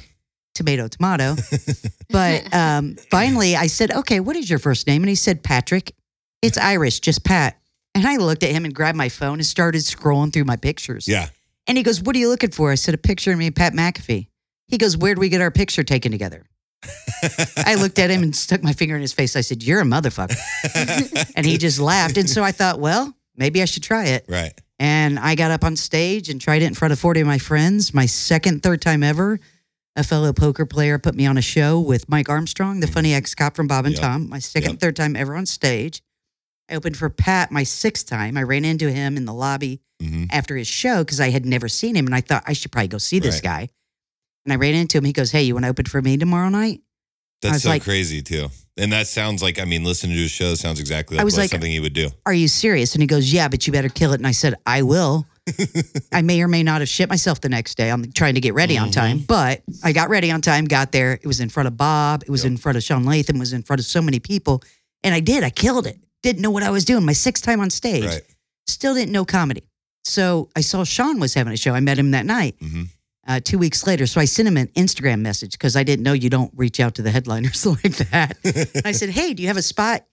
[0.58, 1.36] Tomato, tomato.
[2.10, 5.02] but um, finally, I said, okay, what is your first name?
[5.02, 5.94] And he said, Patrick.
[6.42, 7.58] It's Irish, just Pat.
[7.94, 11.08] And I looked at him and grabbed my phone and started scrolling through my pictures.
[11.08, 11.28] Yeah.
[11.66, 12.70] And he goes, What are you looking for?
[12.70, 14.28] I said, A picture of me and Pat McAfee.
[14.66, 16.44] He goes, Where'd we get our picture taken together?
[17.56, 19.34] I looked at him and stuck my finger in his face.
[19.34, 21.32] I said, You're a motherfucker.
[21.36, 22.16] and he just laughed.
[22.16, 24.24] And so I thought, Well, maybe I should try it.
[24.28, 24.52] Right.
[24.78, 27.38] And I got up on stage and tried it in front of 40 of my
[27.38, 27.92] friends.
[27.92, 29.40] My second, third time ever.
[29.98, 33.34] A fellow poker player put me on a show with Mike Armstrong, the funny ex
[33.34, 34.00] cop from Bob and Yep.
[34.02, 34.28] Tom.
[34.28, 34.80] My second, Yep.
[34.80, 36.02] third time ever on stage.
[36.70, 38.36] I opened for Pat my sixth time.
[38.36, 41.68] I ran into him in the lobby hmm after his show because I had never
[41.68, 43.42] seen him and I thought I should probably go see this Right.
[43.42, 43.68] guy.
[44.44, 45.04] And I ran into him.
[45.04, 46.80] He goes, Hey, you want to open for me tomorrow night?
[47.42, 48.50] That's so like- crazy too.
[48.76, 51.36] And that sounds like I mean, listening to his show sounds exactly like, I was
[51.36, 52.10] like- something he would do.
[52.24, 52.94] Are you serious?
[52.94, 54.20] And he goes, Yeah, but you better kill it.
[54.20, 55.26] And I said, I will.
[56.12, 57.90] I may or may not have shit myself the next day.
[57.90, 58.92] I'm trying to get ready on Mhm.
[58.92, 61.12] time, but I got ready on time, got there.
[61.14, 62.22] It was in front of Bob.
[62.24, 62.50] It was Yep.
[62.52, 63.36] in front of Sean Latham.
[63.36, 64.62] It was in front of so many people.
[65.04, 65.44] And I did.
[65.44, 65.98] I killed it.
[66.22, 67.04] Didn't know what I was doing.
[67.04, 68.04] My sixth time on stage.
[68.04, 68.22] Right.
[68.66, 69.62] Still didn't know comedy.
[70.04, 71.74] So I saw Sean was having a show.
[71.74, 72.56] I met him that night.
[72.60, 72.84] hmm
[73.26, 74.06] uh, two weeks later.
[74.06, 76.94] So I sent him an Instagram message because I didn't know you don't reach out
[76.94, 78.38] to the headliners like that.
[78.86, 80.06] I said, Hey, do you have a spot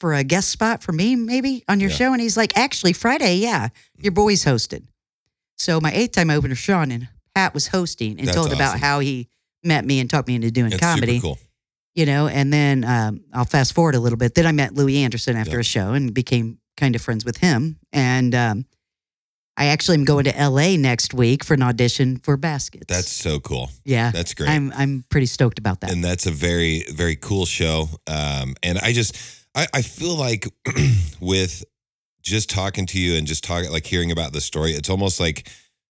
[0.00, 1.96] for a guest spot for me, maybe on your Yeah.
[1.96, 2.12] show?
[2.12, 4.84] And he's like, Actually, Friday, yeah, your boy's hosted.
[5.58, 9.00] So my eighth time opener, Sean, and Pat was hosting and That's told about how
[9.00, 9.28] he
[9.64, 11.38] met me and talked me into doing That's comedy, cool.
[11.94, 12.28] you know.
[12.28, 14.34] And then um, I'll fast forward a little bit.
[14.34, 15.60] Then I met Louie Anderson after Yeah.
[15.60, 17.78] a show and became kind of friends with him.
[17.92, 18.66] And um,
[19.56, 22.84] I actually am going to LA next week for an audition for Baskets.
[22.86, 23.70] That's so cool.
[23.84, 24.10] yeah.
[24.10, 24.50] That's great.
[24.50, 25.90] I'm I'm pretty stoked about that.
[25.90, 29.16] and that's a very very cool show um and i just
[29.56, 30.46] i, I feel like
[31.20, 31.64] with
[32.22, 35.48] just talking to you and just talking like hearing about the story it's almost like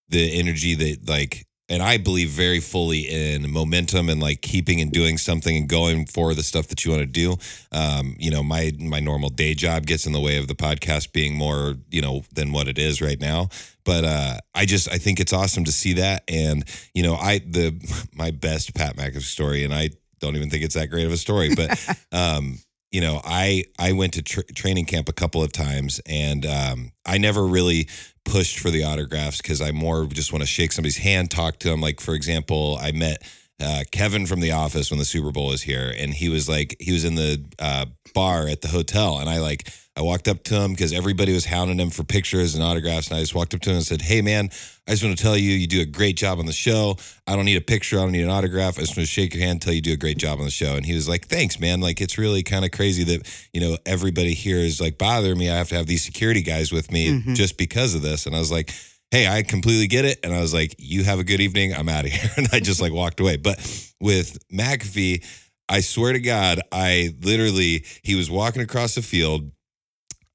[0.08, 4.92] the energy that like and i believe very fully in momentum and like keeping and
[4.92, 7.36] doing something and going for the stuff that you want to do.
[7.72, 11.12] Um you know my my normal day job gets in the way of the podcast
[11.12, 13.48] being more you know than what it is right now.
[13.84, 16.22] But uh i just i think it's awesome to see that.
[16.28, 17.74] And you know i the
[18.14, 21.16] my best pat mcafee story and i don't even think it's that great of a
[21.16, 22.58] story but um
[22.90, 26.92] you know i i went to tr training camp a couple of times and um
[27.04, 27.88] i never really
[28.24, 31.68] pushed for the autographs because i more just want to shake somebody's hand talk to
[31.68, 33.22] them like for example i met
[33.58, 36.76] uh, Kevin from The Office when the Super Bowl was here, and he was like,
[36.78, 39.68] he was in the uh, bar at the hotel, and I like,
[39.98, 43.08] I walked up to him because everybody was hounding him for pictures and autographs.
[43.08, 44.50] And I just walked up to him and said, Hey, man,
[44.86, 46.96] I just want to tell you, you do a great job on the show.
[47.26, 47.98] I don't need a picture.
[47.98, 48.76] I don't need an autograph.
[48.76, 50.44] I just want to shake your hand, tell you, you do a great job on
[50.44, 50.76] the show.
[50.76, 51.80] And he was like, Thanks, man.
[51.80, 55.48] Like, it's really kind of crazy that, you know, everybody here is like bothering me.
[55.50, 57.34] I have to have these security guys with me Mhm.
[57.34, 58.26] just because of this.
[58.26, 58.70] And I was like,
[59.10, 60.18] Hey, I completely get it.
[60.24, 61.72] And I was like, You have a good evening.
[61.74, 62.30] I'm out of here.
[62.36, 63.38] And I just like walked away.
[63.38, 63.56] But
[63.98, 65.24] with McAfee,
[65.70, 69.50] I swear to God, I literally, he was walking across the field.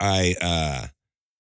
[0.02, 0.88] I, uh,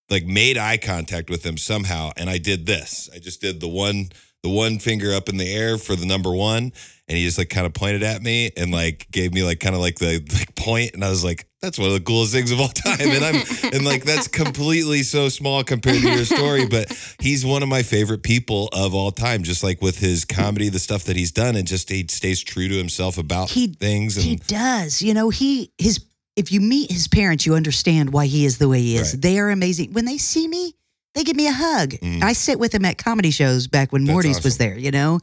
[0.09, 3.09] like made eye contact with him somehow and I did this.
[3.15, 4.09] I just did the one
[4.43, 7.49] the one finger up in the air for the number 1 and he just like
[7.49, 10.55] kind of pointed at me and like gave me like kind of like the like
[10.55, 13.23] point and I was like that's one of the coolest things of all time and
[13.23, 13.35] I'm
[13.73, 17.83] and like that's completely so small compared to your story but he's one of my
[17.83, 21.55] favorite people of all time just like with his comedy the stuff that he's done
[21.55, 25.03] and just he stays true to himself about He- things and He does.
[25.03, 25.99] You know, he his
[26.35, 29.13] if you meet his parents, you understand why he is the way he is.
[29.13, 29.21] Right.
[29.21, 29.93] They are amazing.
[29.93, 30.75] When they see me,
[31.13, 31.91] they give me a hug.
[31.91, 32.23] Mm.
[32.23, 35.19] I sit with him at comedy shows back when That's Morty's was there, you know.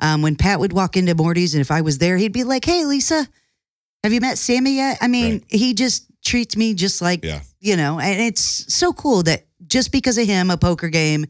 [0.00, 2.64] Um, when Pat would walk into Morty's and if I was there, he'd be like,
[2.64, 3.26] Hey Lisa,
[4.02, 4.98] have you met Sammy yet?
[5.00, 5.44] I mean, Right.
[5.48, 9.90] he just treats me just like yeah you know, and it's so cool that just
[9.90, 11.26] because of him, a poker game,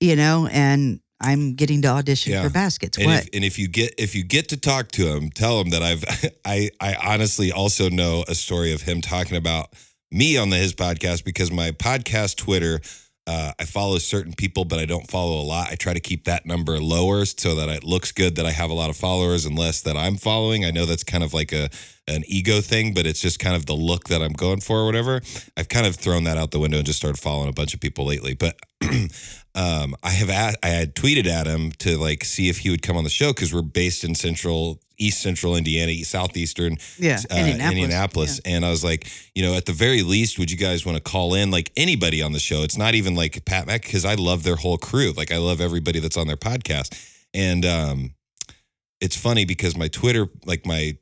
[0.00, 2.42] you know, and I'm getting to audition Yeah.
[2.42, 2.98] for baskets.
[2.98, 3.22] And what?
[3.24, 5.82] if, and if you get if you get to talk to him, tell him that
[5.82, 6.04] I've
[6.44, 9.72] I I honestly also know a story of him talking about
[10.10, 12.80] me on the his podcast because my podcast Twitter.
[13.24, 15.68] Uh, I follow certain people, but I don't follow a lot.
[15.70, 18.68] I try to keep that number lower so that it looks good that I have
[18.68, 20.64] a lot of followers and less that I'm following.
[20.64, 21.70] I know that's kind of like a
[22.08, 24.86] an ego thing, but it's just kind of the look that I'm going for or
[24.86, 25.22] whatever.
[25.56, 27.80] I've kind of thrown that out the window and just started following a bunch of
[27.80, 28.34] people lately.
[28.34, 28.58] But
[29.54, 32.82] um, I have at, I had tweeted at him to like see if he would
[32.82, 37.36] come on the show because we're based in central East Central Indiana, southeastern yeah, uh,
[37.36, 37.70] Indianapolis.
[37.70, 38.40] Indianapolis.
[38.44, 41.02] And I was like, you know, at the very least, would you guys want to
[41.02, 42.62] call in like anybody on the show?
[42.62, 45.12] It's not even like Pat Mac because I love their whole crew.
[45.12, 46.94] Like I love everybody that's on their podcast.
[47.34, 48.14] And um,
[49.00, 50.96] it's funny because my Twitter, like my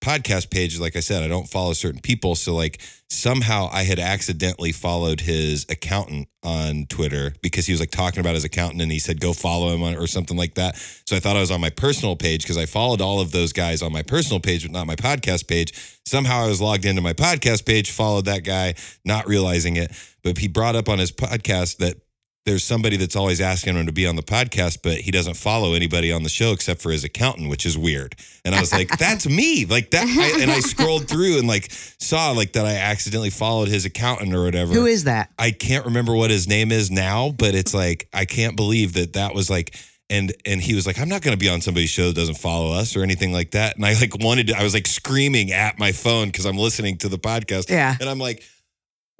[0.00, 2.34] podcast page, like I said, I don't follow certain people.
[2.34, 2.80] So like
[3.10, 8.34] somehow I had accidentally followed his accountant on Twitter because he was like talking about
[8.34, 10.76] his accountant and he said go follow him on or something like that.
[11.06, 13.52] So I thought I was on my personal page because I followed all of those
[13.52, 15.72] guys on my personal page, but not my podcast page.
[16.06, 19.92] Somehow I was logged into my podcast page, followed that guy, not realizing it.
[20.22, 21.96] But he brought up on his podcast that
[22.48, 25.74] there's somebody that's always asking him to be on the podcast, but he doesn't follow
[25.74, 28.16] anybody on the show except for his accountant, which is weird.
[28.44, 29.66] And I was like, that's me.
[29.66, 30.04] Like that.
[30.06, 34.34] I, and I scrolled through and like saw like that I accidentally followed his accountant
[34.34, 34.72] or whatever.
[34.72, 35.30] Who is that?
[35.38, 39.12] I can't remember what his name is now, but it's like I can't believe that
[39.12, 39.74] that was like
[40.10, 42.38] and and he was like I'm not going to be on somebody's show that doesn't
[42.38, 43.76] follow us or anything like that.
[43.76, 46.96] And I like wanted to I was like screaming at my phone cuz I'm listening
[46.98, 47.94] to the podcast Yeah.
[48.00, 48.42] and I'm like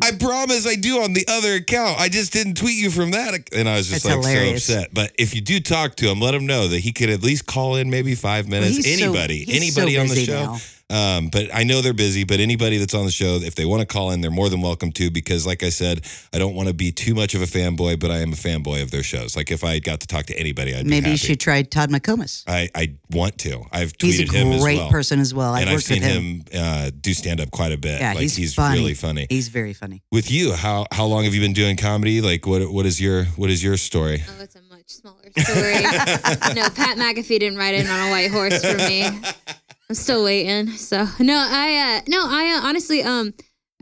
[0.02, 1.98] I promise I do on the other account.
[1.98, 3.34] I just didn't tweet you from that.
[3.52, 4.64] And I was just That's like hilarious.
[4.66, 4.94] so upset.
[4.94, 7.46] But if you do talk to him, let him know that he could at least
[7.46, 8.84] call in maybe five minutes.
[8.84, 10.44] so- anybody, he's anybody so on the show.
[10.52, 10.58] now.
[10.90, 12.24] Um, but I know they're busy.
[12.24, 14.60] But anybody that's on the show, if they want to call in, they're more than
[14.62, 15.10] welcome to.
[15.10, 18.10] Because, like I said, I don't want to be too much of a fanboy, but
[18.10, 19.36] I am a fanboy of their shows.
[19.36, 21.90] Like if I got to talk to anybody, I'd Maybe be you should try Todd
[21.90, 22.44] McComas.
[22.46, 23.64] I I want to.
[23.72, 25.52] I've He's a tweeted him as great well, person as well.
[25.54, 26.22] I've and I've worked seen with him.
[26.22, 28.00] him uh, do stand up quite a bit.
[28.00, 28.78] Yeah, like he's he's funny.
[28.78, 29.26] really funny.
[29.28, 30.02] He's very funny.
[30.10, 32.20] With you, how how long have you been doing comedy?
[32.20, 34.22] Like what what is your what is your story?
[34.28, 35.72] Oh, it's a much smaller story.
[36.54, 39.06] no, Pat McAfee didn't ride in on a white horse for me.
[39.88, 40.68] I'm still waiting.
[40.72, 43.32] So no, I uh, no, I uh, honestly, um,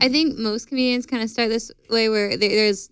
[0.01, 2.89] I think most comedians kind of start this way where there- there's,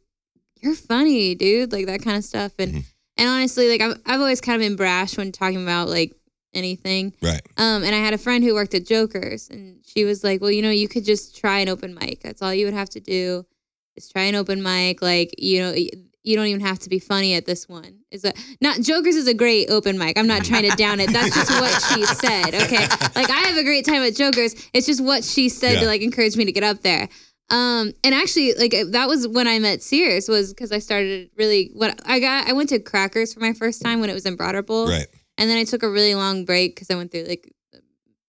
[0.61, 2.83] you're funny, dude, like that kind of stuff, and Mhm.
[3.17, 6.13] and honestly, like I've I've always kind of been brash when talking about like
[6.53, 7.13] anything.
[7.21, 7.41] Right.
[7.57, 10.51] Um, and I had a friend who worked at Jokers, and she was like, "Well,
[10.51, 12.21] you know, you could just try an open mic.
[12.21, 13.45] That's all you would have to do,
[13.95, 15.01] is try an open mic.
[15.01, 15.73] Like, you know,
[16.25, 17.99] you don't even have to be funny at this one.
[18.11, 20.17] Is that not Jokers is a great open mic?
[20.17, 21.11] I'm not trying to down it.
[21.11, 22.55] That's just what she said.
[22.55, 24.55] Okay, like I have a great time at Jokers.
[24.73, 25.79] It's just what she said Yeah.
[25.81, 27.07] to like encourage me to get up there.
[27.51, 31.69] Um, and actually, like that was when I met Sears was because I started really
[31.73, 32.47] what I got.
[32.49, 34.87] I went to Crackers for my first time when it was in Broad Ripple.
[34.87, 35.07] Right.
[35.37, 37.51] And then I took a really long break because I went through like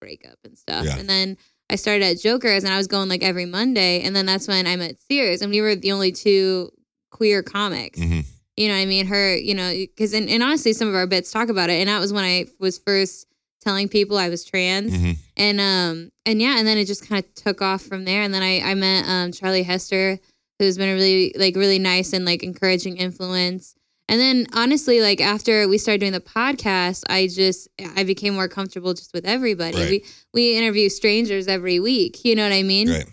[0.01, 0.85] breakup and stuff.
[0.85, 0.97] Yeah.
[0.99, 1.37] And then
[1.71, 4.03] I started at Jokers and I was going like every Monday.
[4.03, 6.71] And then that's when I met Sears and we were the only two
[7.11, 7.99] queer comics.
[8.01, 8.21] hmm
[8.57, 9.07] You know what I mean?
[9.07, 11.81] Her, you know, because and, and honestly, some of our bits talk about it.
[11.81, 13.27] And that was when I was first
[13.63, 14.95] telling people I was trans.
[14.97, 18.23] hmm And um and yeah, and then it just kind of took off from there.
[18.23, 20.19] And then I I met um Charlie Hester,
[20.59, 23.75] who's been a really like really nice and like encouraging influence.
[24.09, 28.47] And then honestly, like after we started doing the podcast, I just I became more
[28.49, 29.77] comfortable just with everybody.
[29.77, 29.91] Right.
[29.91, 30.05] We
[30.53, 32.25] we interview strangers every week.
[32.25, 32.89] You know what I mean?
[32.89, 33.07] Right.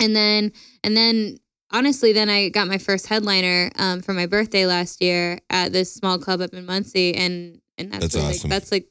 [0.00, 0.52] and then
[0.82, 1.38] and then
[1.72, 5.92] honestly, then I got my first headliner um, for my birthday last year at this
[5.92, 8.50] small club up in Muncie, and and that's, That's really, awesome.
[8.50, 8.86] That's like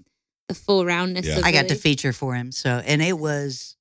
[0.47, 1.25] the full roundness.
[1.25, 1.37] Yeah.
[1.37, 2.51] Of I got to feature for him.
[2.51, 3.77] So, and it was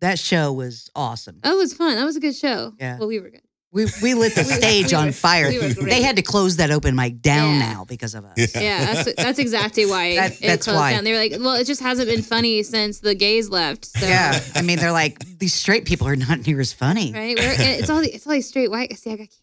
[0.00, 1.40] that show was awesome.
[1.44, 1.96] Oh, it was fun.
[1.96, 2.74] That was a good show.
[2.78, 2.98] Yeah.
[2.98, 3.42] Well, we were good.
[3.72, 5.48] We we lit the stage we on fire.
[5.48, 7.72] we they had to close that open mic down Yeah.
[7.72, 8.34] now because of us.
[8.36, 8.60] Yeah.
[8.60, 10.92] Yeah, that's that's exactly why That- it that's closed why.
[10.92, 11.04] down.
[11.04, 13.86] They were like, well, it just hasn't been funny since the gays left.
[13.86, 14.06] So.
[14.06, 17.12] Yeah, I mean they're like these straight people are not near as funny.
[17.12, 17.38] Right.
[17.38, 18.94] We're, it's all it's all these straight white.
[18.98, 19.38] See, I can't say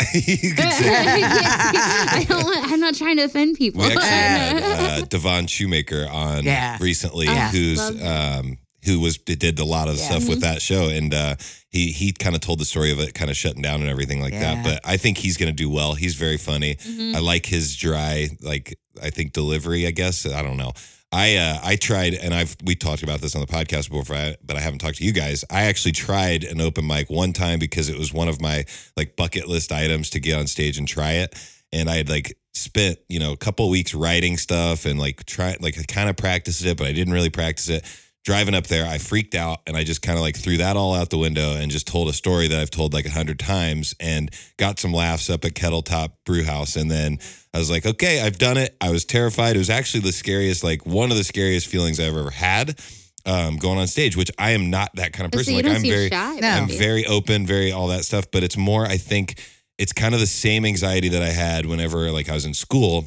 [0.42, 0.72] you that.
[0.72, 2.72] could say I don't want.
[2.72, 3.82] I'm not trying to offend people.
[3.82, 6.76] We actually had uh, Devon Shoemaker on Yeah.
[6.80, 7.50] recently, Yeah.
[7.50, 10.04] who's um, who was did a lot of Yeah.
[10.08, 11.36] stuff with that show, and uh,
[11.70, 14.20] he he kind of told the story of it, kind of shutting down and everything
[14.20, 14.54] like Yeah.
[14.54, 14.64] that.
[14.64, 15.94] But I think he's going to do well.
[15.94, 16.76] He's very funny.
[16.76, 17.14] Mhm.
[17.14, 19.86] I like his dry, like I think delivery.
[19.86, 20.72] I guess I don't know.
[21.12, 24.56] I uh, I tried, and I've we talked about this on the podcast before, but
[24.56, 25.44] I haven't talked to you guys.
[25.50, 28.64] I actually tried an open mic one time because it was one of my
[28.96, 31.34] like bucket list items to get on stage and try it,
[31.72, 35.56] and I had like spent you know a couple weeks writing stuff and like try
[35.60, 37.84] like I kind of practiced it, but I didn't really practice it.
[38.30, 40.94] Driving up there, I freaked out and I just kind of like threw that all
[40.94, 43.92] out the window and just told a story that I've told like a hundred times
[43.98, 46.76] and got some laughs up at Kettle Top Brew House.
[46.76, 47.18] And then
[47.52, 48.76] I was like, okay, I've done it.
[48.80, 49.56] I was terrified.
[49.56, 52.78] It was actually the scariest, like one of the scariest feelings I've ever had
[53.26, 55.54] um, going on stage, which I am not that kind of person.
[55.54, 56.38] you like I'm very, shy.
[56.38, 56.48] No.
[56.48, 58.26] I'm very open, very all that stuff.
[58.30, 59.42] But it's more, I think
[59.76, 63.06] it's kind of the same anxiety that I had whenever like I was in school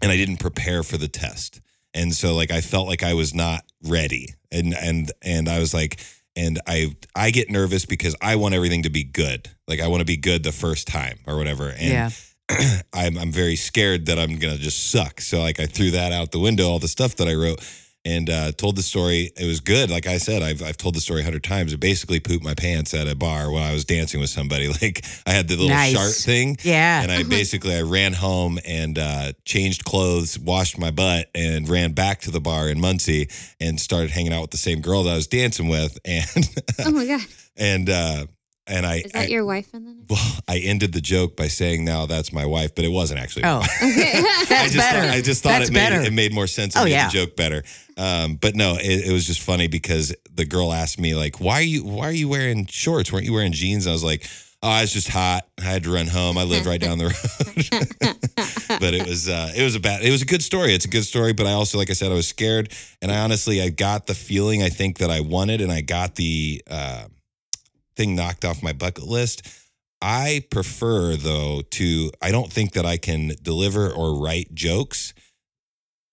[0.00, 1.60] and I didn't prepare for the test.
[1.96, 4.34] And so like I felt like I was not ready.
[4.52, 6.00] And and and I was like
[6.36, 9.48] and I I get nervous because I want everything to be good.
[9.66, 11.70] Like I want to be good the first time or whatever.
[11.70, 12.10] And yeah,
[12.92, 15.20] I'm I'm very scared that I'm gonna just suck.
[15.20, 17.60] So like I threw that out the window, all the stuff that I wrote,
[18.06, 19.32] and uh, told the story.
[19.36, 19.90] It was good.
[19.90, 21.74] Like I said, I've I've told the story a hundred times.
[21.74, 24.66] I basically pooped my pants at a bar while I was dancing with somebody.
[24.82, 25.92] Like I had the little Nice.
[25.94, 26.56] shark thing.
[26.62, 27.02] yeah.
[27.02, 31.92] And I basically I ran home and uh, changed clothes, washed my butt, and ran
[31.92, 33.28] back to the bar in Muncie
[33.60, 35.98] and started hanging out with the same girl that I was dancing with.
[36.06, 36.48] And
[36.86, 37.20] Oh my god,
[37.56, 38.26] and uh,
[38.66, 39.96] and I, is that I your wife in the?
[40.10, 43.42] well, I ended the joke by saying now that's my wife, but it wasn't actually.
[43.42, 43.82] my oh, wife.
[43.82, 44.12] Okay.
[44.14, 45.00] I that's just better.
[45.00, 46.00] Thought, I just thought That's it made better.
[46.02, 46.76] it made more sense.
[46.76, 47.08] Oh, made yeah.
[47.08, 47.62] the joke better.
[47.96, 51.54] Um, but no, it, it was just funny because the girl asked me like, "Why
[51.54, 53.12] are you Why are you wearing shorts?
[53.12, 54.28] Weren't you wearing jeans?" I was like,
[54.62, 55.46] "Oh, it's just hot.
[55.58, 56.36] I had to run home.
[56.36, 58.16] I lived right down the road."
[58.80, 60.02] but it was uh, it was a bad.
[60.02, 60.74] It was a good story.
[60.74, 61.32] It's a good story.
[61.32, 64.14] But I also, like I said, I was scared, and I honestly, I got the
[64.14, 67.04] feeling I think that I wanted, and I got the uh,
[67.96, 69.46] thing knocked off my bucket list.
[70.02, 75.14] I prefer though to I don't think that I can deliver or write jokes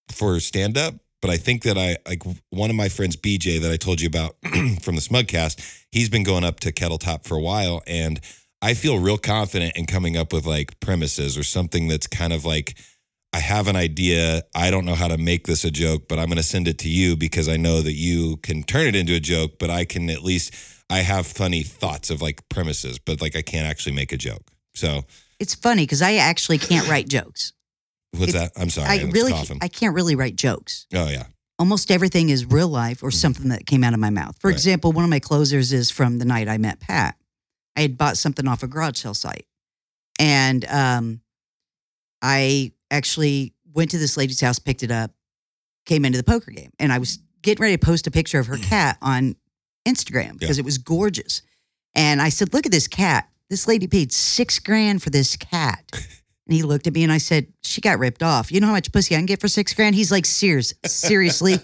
[0.10, 3.72] for stand up, but I think that I like one of my friends BJ that
[3.72, 4.36] I told you about
[4.82, 8.20] from the Smugcast, he's been going up to Kettle Top for a while and
[8.62, 12.46] I feel real confident in coming up with like premises or something that's kind of
[12.46, 12.78] like
[13.34, 14.44] I have an idea.
[14.56, 16.78] I don't know how to make this a joke, but I'm going to send it
[16.80, 19.86] to you because I know that you can turn it into a joke, but I
[19.86, 20.54] can at least
[20.90, 24.44] I have funny thoughts of like premises, but like I can't actually make a joke.
[24.76, 25.04] So,
[25.40, 27.54] it's funny because I actually can't write jokes.
[28.18, 28.52] what's that?
[28.56, 28.88] I'm sorry.
[28.90, 29.60] I I'm really, coughing.
[29.62, 30.86] I can't really write jokes.
[30.94, 31.26] oh yeah.
[31.60, 34.38] Almost everything is real life or something that came out of my mouth.
[34.40, 34.56] For Right.
[34.56, 37.16] example, one of my closers is from the night I met Pat.
[37.78, 39.46] I had bought something off a garage sale site,
[40.20, 41.22] and um,
[42.22, 45.12] I actually went to this lady's house, picked it up,
[45.86, 48.48] came into the poker game, and I was getting ready to post a picture of
[48.48, 49.36] her cat on
[49.86, 51.42] Instagram because it was gorgeous.
[51.96, 53.30] And I said, "Look at this cat.
[53.50, 55.84] This lady paid six grand for this cat."
[56.46, 58.52] And he looked at me and I said, "She got ripped off.
[58.52, 61.58] You know how much pussy I can get for six grand?" He's like, "Sears, seriously,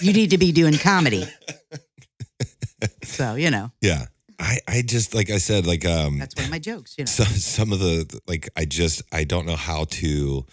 [0.00, 1.26] you need to be doing comedy."
[3.02, 4.06] So you know, Yeah.
[4.38, 6.94] I, I just like I said, like um that's one of my jokes.
[6.98, 10.44] You know, so, some of the like I just I don't know how to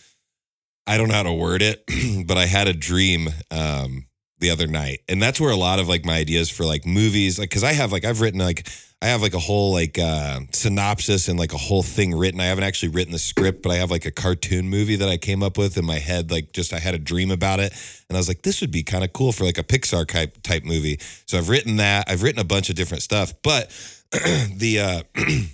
[0.87, 1.83] I don't know how to word it,
[2.27, 4.05] but I had a dream um
[4.43, 5.01] the other night.
[5.09, 7.73] And that's where a lot of like my ideas for like movies like cuz I
[7.73, 8.67] have like I've written like
[9.01, 12.39] I have like a whole like uh synopsis and like a whole thing written.
[12.39, 15.17] I haven't actually written the script, but I have like a cartoon movie that I
[15.17, 17.71] came up with in my head like just I had a dream about it
[18.09, 20.43] and I was like this would be kind of cool for like a Pixar type
[20.43, 20.99] type movie.
[21.25, 22.09] So I've written that.
[22.09, 23.71] I've written a bunch of different stuff, but
[24.11, 25.03] the uh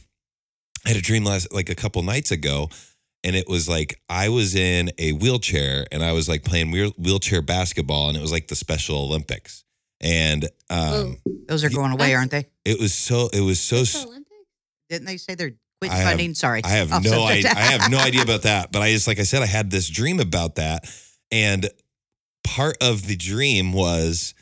[0.85, 2.69] I had a dream last like a couple nights ago,
[3.23, 6.93] and it was like I was in a wheelchair and I was like playing wheel-
[6.97, 9.63] wheelchair basketball, and it was like the Special Olympics,
[10.01, 11.17] and um,
[11.47, 12.45] those are going away, aren't they?
[12.65, 13.77] it was so it was so.
[13.77, 14.05] S-
[14.89, 15.51] Didn't they say they're
[15.81, 16.33] quit I have- funding?
[16.33, 17.45] Sorry, I have Off no subject.
[17.47, 17.51] idea.
[17.57, 19.89] I have no idea about that, but I just like I said, I had this
[19.89, 20.85] dream about that,
[21.31, 21.69] and
[22.43, 24.33] part of the dream was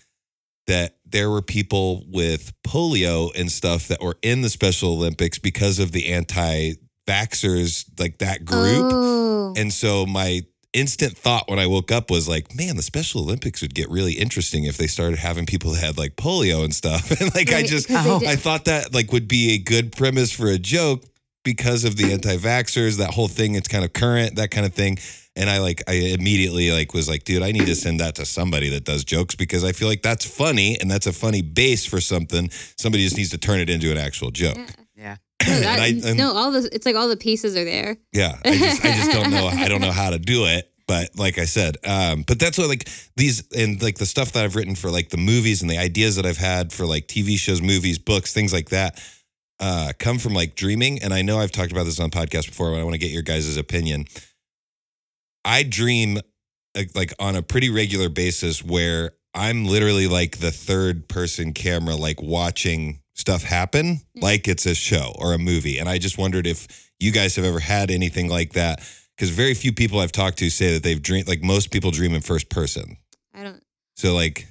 [0.67, 5.79] that there were people with polio and stuff that were in the Special Olympics because
[5.79, 6.11] of the
[7.07, 8.91] anti-vaxxers, like that group.
[8.93, 9.53] Oh.
[9.57, 10.41] And so my
[10.73, 14.13] instant thought when I woke up was like, man, the Special Olympics would get really
[14.13, 17.09] interesting if they started having people that had like polio and stuff.
[17.21, 18.31] And like I Right, just 'cause they Oh.
[18.31, 21.03] I thought that like would be a good premise for a joke
[21.43, 24.97] because of the anti-vaxxers, that whole thing, it's kind of current, that kind of thing.
[25.35, 28.25] And I like I immediately like was like, dude, I need to send that to
[28.25, 31.85] somebody that does jokes because I feel like that's funny and that's a funny base
[31.85, 32.49] for something.
[32.77, 34.57] Somebody just needs to turn it into an actual joke.
[34.57, 34.65] Yeah.
[35.47, 37.97] No, that- I- no, all the it's like all the pieces are there.
[38.13, 40.71] Yeah, I just I just don't know I don't know how to do it.
[40.87, 44.45] But like I said, um, but that's what like these and like the stuff that
[44.45, 47.37] I've written for like the movies and the ideas that I've had for like TV
[47.37, 48.97] shows, movies, books, things like that,
[49.59, 51.03] uh, come from like dreaming.
[51.03, 53.11] And I know I've talked about this on podcast before, but I want to get
[53.11, 54.05] your guys' opinion.
[55.43, 56.19] I dream
[56.95, 62.21] like on a pretty regular basis where I'm literally like the third person camera, like
[62.21, 64.23] watching stuff happen, Yeah.
[64.23, 65.79] like it's a show or a movie.
[65.79, 66.67] And I just wondered if
[66.99, 68.79] you guys have ever had anything like that.
[69.15, 72.13] Because very few people I've talked to say that they've dreamed, like most people dream
[72.13, 72.97] in first person.
[73.33, 73.63] I don't.
[73.95, 74.47] So, like,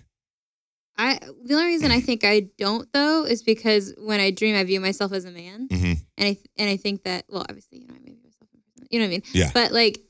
[0.98, 4.64] I the only reason I think I don't though is because when I dream, I
[4.64, 5.98] view myself as a man, mhm.
[6.18, 8.88] and I and I think that well, obviously, you know, I maybe myself in person.
[8.90, 9.22] You know what I mean?
[9.32, 9.50] Yeah.
[9.54, 10.00] But like,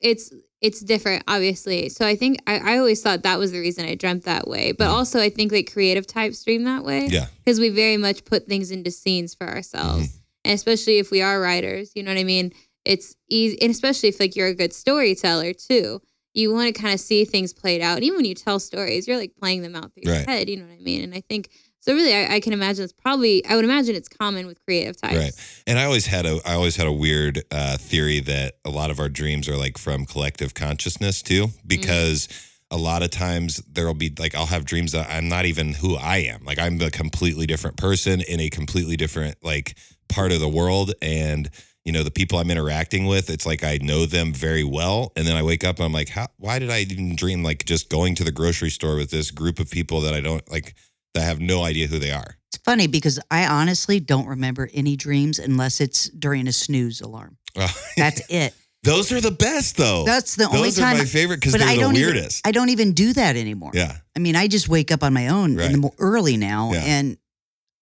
[0.00, 1.88] it's it's different, obviously.
[1.88, 4.72] So I think I, I always thought that was the reason I dreamt that way.
[4.72, 4.92] But Mhm.
[4.92, 7.06] also, I think like creative types dream that way.
[7.06, 10.16] yeah, because we very much put things into scenes for ourselves Mm-hmm.
[10.44, 12.52] and especially if we are writers you know what i mean
[12.86, 16.00] it's easy and especially if like you're a good storyteller too
[16.32, 19.06] you want to kind of see things played out and even when you tell stories
[19.06, 21.20] you're like playing them out through your head you know what i mean and i
[21.28, 21.50] think
[21.80, 24.96] so really I, I can imagine it's probably i would imagine it's common with creative
[25.00, 25.32] types Right.
[25.66, 28.90] And I always had a I always had a weird uh, theory that a lot
[28.90, 32.28] of our dreams are like from collective consciousness too, because
[32.70, 35.96] a lot of times there'll be like I'll have dreams that I'm not even who
[35.96, 36.44] I am.
[36.44, 39.76] Like I'm a completely different person in a completely different like
[40.08, 41.48] part of the world and
[41.84, 45.26] you know the people I'm interacting with it's like I know them very well and
[45.26, 47.88] then I wake up and I'm like how why did I even dream like just
[47.90, 50.74] going to the grocery store with this group of people that I don't like
[51.16, 52.36] I have no idea who they are.
[52.48, 57.36] It's funny because I honestly don't remember any dreams unless it's during a snooze alarm.
[57.56, 58.54] Uh, That's it.
[58.82, 60.04] Those are the best though.
[60.06, 60.62] That's the only time.
[60.62, 62.46] Those are my favorite because they're I the don't even- weirdest.
[62.46, 63.72] I don't even do that anymore.
[63.74, 65.66] yeah, I mean, I just wake up on my own Right.
[65.66, 66.82] in the mo- early now, Yeah.
[66.84, 67.16] and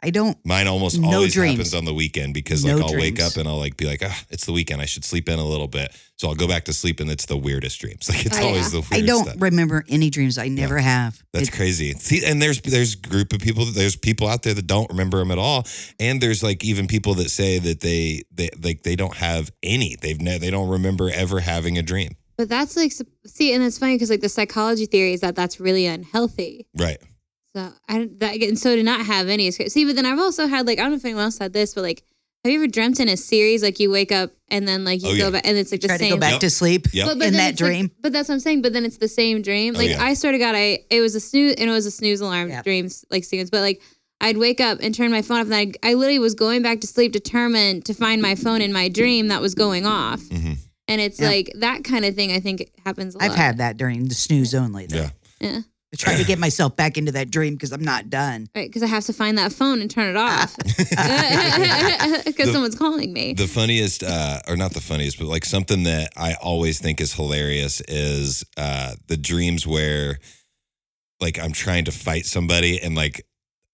[0.00, 0.38] I don't.
[0.46, 1.54] mine almost No always dreams.
[1.56, 4.00] happens on the weekend because like No I'll wake up and I'll like be like,
[4.04, 4.80] ah, it's the weekend.
[4.80, 5.92] I should sleep in a little bit.
[6.16, 8.08] So I'll go back to sleep and it's the weirdest dreams.
[8.12, 9.36] Like it's Oh, always the weirdest I don't stuff.
[9.42, 10.38] remember any dreams.
[10.38, 11.20] I never have.
[11.32, 11.92] That's It- crazy.
[11.94, 13.64] See, and there's there's a group of people.
[13.64, 15.66] There's people out there that don't remember them at all,
[15.98, 19.96] and there's like even people that say that they they like they don't have any.
[20.00, 22.12] They've ne- they don't remember ever having a dream.
[22.36, 22.92] but that's like
[23.26, 26.98] see and it's funny because like the psychology theory is that that's really unhealthy Right.
[27.56, 29.70] So I that and so to not have any is crazy.
[29.70, 31.74] See, but then I've also had like I don't know if anyone else had this,
[31.74, 32.02] but like
[32.44, 35.08] have you ever dreamt in a series like you wake up and then like you
[35.08, 35.30] Oh, go yeah.
[35.30, 36.40] back and it's like the try to go back Yep.
[36.42, 37.06] to sleep Yep.
[37.08, 37.90] But- but in that it's like- dream.
[38.00, 38.62] but that's what I'm saying.
[38.62, 39.74] But then it's the same dream.
[39.74, 40.02] Oh, Like yeah.
[40.04, 42.48] I sort of got I it was a snooze and it was a snooze alarm
[42.50, 42.62] Yeah.
[42.62, 43.50] dreams like sequence.
[43.50, 43.80] But like
[44.20, 46.80] I'd wake up and turn my phone off, and I I literally was going back
[46.80, 50.20] to sleep, determined to find my phone in my dream that was going off.
[50.28, 50.52] hmm
[50.88, 51.28] And it's Yeah.
[51.28, 52.32] like that kind of thing.
[52.32, 53.30] I think happens a lot.
[53.30, 54.86] I've had that during the snooze only.
[54.86, 54.96] Though.
[54.96, 55.10] Yeah.
[55.40, 55.60] Yeah.
[55.92, 58.48] I try to get myself back into that dream because I'm not done.
[58.54, 60.54] Right, because I have to find that phone and turn it off
[62.26, 63.32] because someone's calling me.
[63.32, 67.14] The funniest, uh, or not the funniest, but like something that I always think is
[67.14, 70.18] hilarious is uh, the dreams where,
[71.20, 73.24] like, I'm trying to fight somebody and like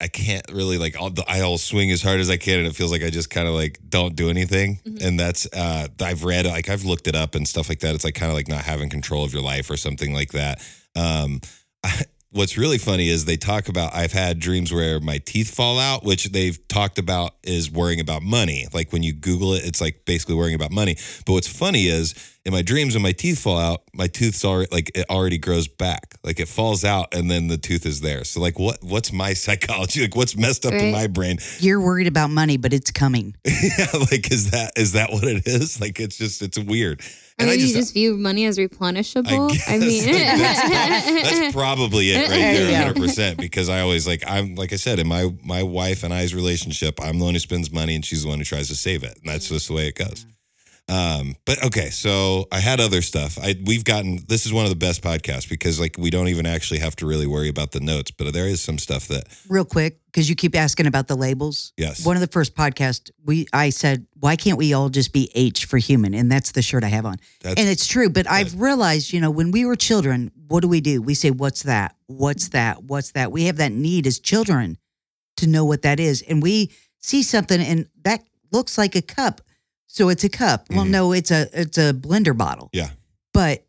[0.01, 2.91] I can't really like I'll, I'll swing as hard as I can and it feels
[2.91, 4.81] like I just kind of like don't do anything.
[4.87, 5.03] Mhm.
[5.05, 7.95] And that's uh, I've read like I've looked it up and stuff like that.
[7.95, 10.61] It's like kind of like not having control of your life or something like that.
[10.97, 11.41] Um,
[12.35, 16.05] what's really funny is they talk about I've had dreams where my teeth fall out,
[16.05, 18.67] which they've talked about is worrying about money.
[18.73, 20.97] Like when you Google it, it's like basically worrying about money.
[21.25, 22.15] But what's funny is
[22.45, 25.69] in my dreams when my teeth fall out, my tooth's already like it already grows
[25.69, 26.17] back.
[26.25, 28.25] Like it falls out and then the tooth is there.
[28.25, 30.03] So like what what's my psychology?
[30.03, 31.39] Like what's messed up in my brain?
[31.61, 33.37] You're worried about money, but it's coming.
[33.45, 35.81] yeah, like is that is that what it is?
[35.81, 37.01] Like it's just it's weird.
[37.41, 39.51] Or maybe you just view money as replenishable.
[39.51, 43.39] guess I, mean, that's, that's probably it right There there, hundred percent.
[43.39, 47.01] Because I always like I'm like I said in my my wife and I's relationship,
[47.03, 49.19] I'm the one who spends money and she's the one who tries to save it,
[49.21, 49.55] and that's mm.
[49.55, 50.27] just the way it goes.
[50.87, 53.39] Um, but okay, so I had other stuff.
[53.43, 56.45] I we've gotten this is one of the best podcasts because like we don't even
[56.45, 59.65] actually have to really worry about the notes, but there is some stuff that Real
[59.65, 61.73] quick, because you keep asking about the labels.
[61.79, 62.05] yes.
[62.05, 65.65] One of the first podcasts, we I said, why can't we all just be H
[65.65, 66.13] for human?
[66.13, 67.17] And that's the shirt I have on.
[67.41, 70.69] That's and it's true, but I've realized, you know, when we were children, what do
[70.69, 71.01] we do?
[71.01, 71.97] We say, What's that?
[72.09, 72.85] What's that?
[72.85, 73.33] What's that?
[73.33, 74.77] We have that need as children
[75.39, 76.23] to know what that is.
[76.23, 78.23] And we see something and that
[78.53, 79.41] looks like a cup.
[79.95, 80.67] So it's a cup.
[80.71, 80.91] Well, Mhm.
[80.91, 82.69] no, it's a it's a blender bottle.
[82.73, 82.91] Yeah.
[83.33, 83.65] But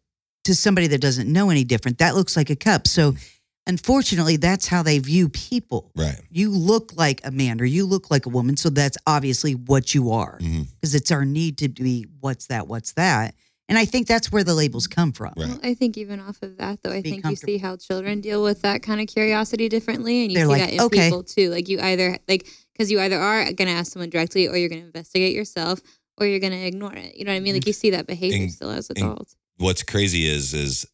[0.45, 2.87] to somebody that doesn't know any different, that looks like a cup.
[2.87, 3.19] So Mm-hmm.
[3.67, 5.91] unfortunately, that's how they view people.
[5.95, 6.19] right.
[6.31, 8.57] You look like a man or you look like a woman.
[8.57, 12.93] So that's obviously what you are because it's our need to be what's that, what's
[12.93, 13.35] that.
[13.67, 15.33] And I think that's where the labels come from.
[15.37, 15.47] Right.
[15.47, 18.21] Well, I think even off of that, though, I Be think you see how children
[18.21, 21.05] deal with that kind of curiosity differently, and you They're see like, that in okay.
[21.09, 21.49] people too.
[21.49, 24.69] Like you either like because you either are going to ask someone directly, or you're
[24.69, 25.79] going to investigate yourself,
[26.17, 27.15] or you're going to ignore it.
[27.15, 27.53] You know what I mean?
[27.55, 29.35] Like you see that behavior And- still as and- adults.
[29.57, 30.85] What's crazy is is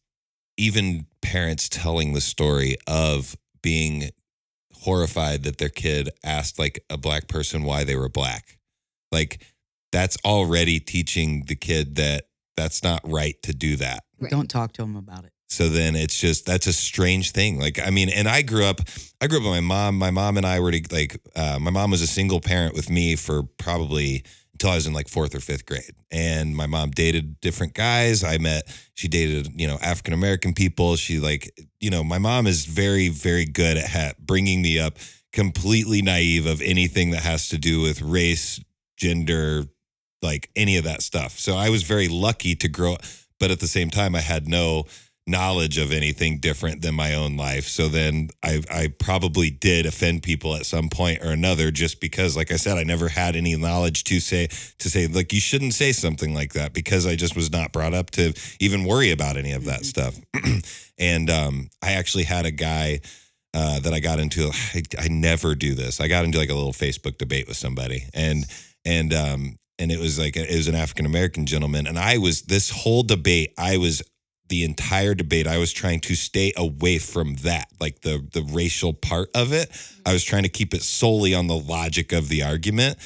[0.56, 4.10] even parents telling the story of being
[4.82, 8.58] horrified that their kid asked like a black person why they were black.
[9.10, 9.44] Like
[9.90, 14.04] that's already teaching the kid that that's not right to do that.
[14.20, 14.30] Right.
[14.30, 15.32] Don't talk to them about it.
[15.48, 17.58] So then it's just that's a strange thing.
[17.58, 18.80] Like I mean, and I grew up.
[19.20, 19.98] I grew up with my mom.
[19.98, 22.88] My mom and I were to, like, uh, my mom was a single parent with
[22.88, 24.24] me for probably
[24.62, 25.90] until I was in like fourth or fifth grade.
[26.12, 28.22] And my mom dated different guys.
[28.22, 28.62] I met.
[28.94, 30.94] She dated you know African American people.
[30.94, 34.98] She like you know my mom is very very good at ha- bringing me up
[35.32, 38.60] completely naive of anything that has to do with race,
[38.96, 39.64] gender,
[40.20, 41.38] like any of that stuff.
[41.38, 43.02] So I was very lucky to grow up,
[43.40, 44.84] but at the same time, I had no
[45.26, 47.68] knowledge of anything different than my own life.
[47.68, 52.36] So then I I probably did offend people at some point or another just because
[52.36, 54.48] like I said I never had any knowledge to say
[54.78, 57.94] to say like you shouldn't say something like that because I just was not brought
[57.94, 59.84] up to even worry about any of that Mhm.
[59.84, 60.18] stuff.
[60.98, 63.00] and um I actually had a guy
[63.54, 64.50] uh, that I got into.
[64.74, 66.00] I, I never do this.
[66.00, 68.46] I got into like a little Facebook debate with somebody, and
[68.84, 72.42] and um and it was like it was an African American gentleman, and I was
[72.42, 73.52] this whole debate.
[73.58, 74.02] I was
[74.48, 75.46] the entire debate.
[75.46, 79.70] I was trying to stay away from that, like the the racial part of it.
[80.04, 82.98] I was trying to keep it solely on the logic of the argument,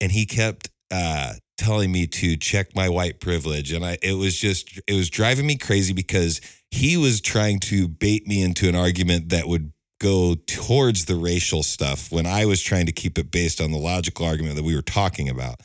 [0.00, 0.70] and he kept.
[0.90, 5.10] uh telling me to check my white privilege and I it was just it was
[5.10, 9.72] driving me crazy because he was trying to bait me into an argument that would
[10.00, 13.78] go towards the racial stuff when I was trying to keep it based on the
[13.78, 15.60] logical argument that we were talking about.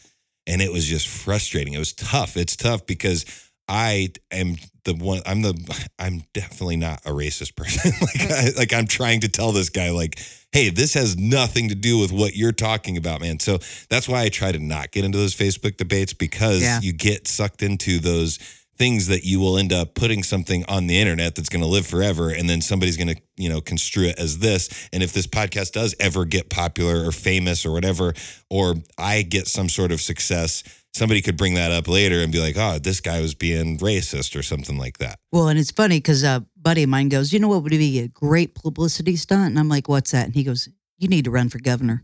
[0.48, 1.74] And it was just frustrating.
[1.74, 2.36] It was tough.
[2.36, 3.26] It's tough because
[3.68, 4.56] I am
[4.86, 5.54] the one I'm the
[6.00, 7.92] I'm definitely not a racist person.
[8.02, 10.20] like I, like I'm trying to tell this guy like
[10.52, 13.40] hey, this has nothing to do with what you're talking about, man.
[13.40, 13.58] So
[13.90, 16.80] that's why I try to not get into those Facebook debates because Yeah.
[16.80, 18.38] you get sucked into those
[18.78, 21.86] things that you will end up putting something on the internet that's going to live
[21.88, 25.28] forever and then somebody's going to you know construe it as this and if this
[25.28, 28.14] podcast does ever get popular or famous or whatever
[28.50, 30.64] or i get some sort of success
[30.94, 34.38] somebody could bring that up later and be like oh this guy was being racist
[34.38, 37.40] or something like that Well, and it's funny because a buddy of mine goes, You
[37.40, 39.48] know what would be a great publicity stunt?
[39.52, 40.26] And I'm like, What's that?
[40.26, 42.02] And he goes, You need to run for governor.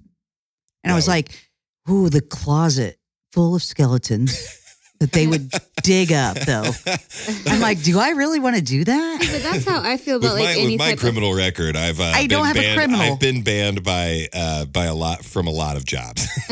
[0.84, 1.32] And I was like,
[1.90, 3.00] Ooh, the closet
[3.32, 4.60] full of skeletons
[5.00, 6.72] that they would dig up, though.
[7.48, 9.18] I'm like, Do I really want to do that?
[9.32, 11.76] But that's how I feel about with like my, any with my type criminal record,
[11.76, 13.02] I've uh, I don't been have a banned, criminal.
[13.02, 16.28] I've been banned by uh, by a lot from a lot of jobs.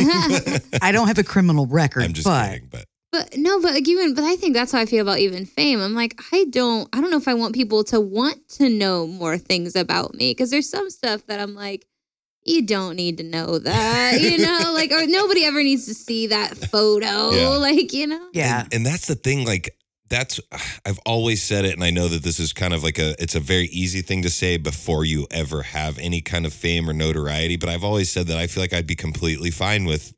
[0.81, 3.87] I don't have a criminal record, I'm just but kidding, but But no, but like
[3.87, 5.81] even but I think that's how I feel about even fame.
[5.81, 9.07] I'm like I don't I don't know if I want people to want to know
[9.07, 11.85] more things about me because there's some stuff that I'm like
[12.47, 16.27] you don't need to know that, you know, like or nobody ever needs to see
[16.27, 17.49] that photo, Yeah.
[17.49, 18.29] like you know.
[18.33, 18.61] yeah.
[18.63, 19.75] And, and that's the thing, like
[20.09, 20.39] that's
[20.85, 23.35] I've always said it, and I know that this is kind of like a it's
[23.35, 26.93] a very easy thing to say before you ever have any kind of fame or
[26.93, 27.57] notoriety.
[27.57, 30.13] But I've always said that I feel like I'd be completely fine with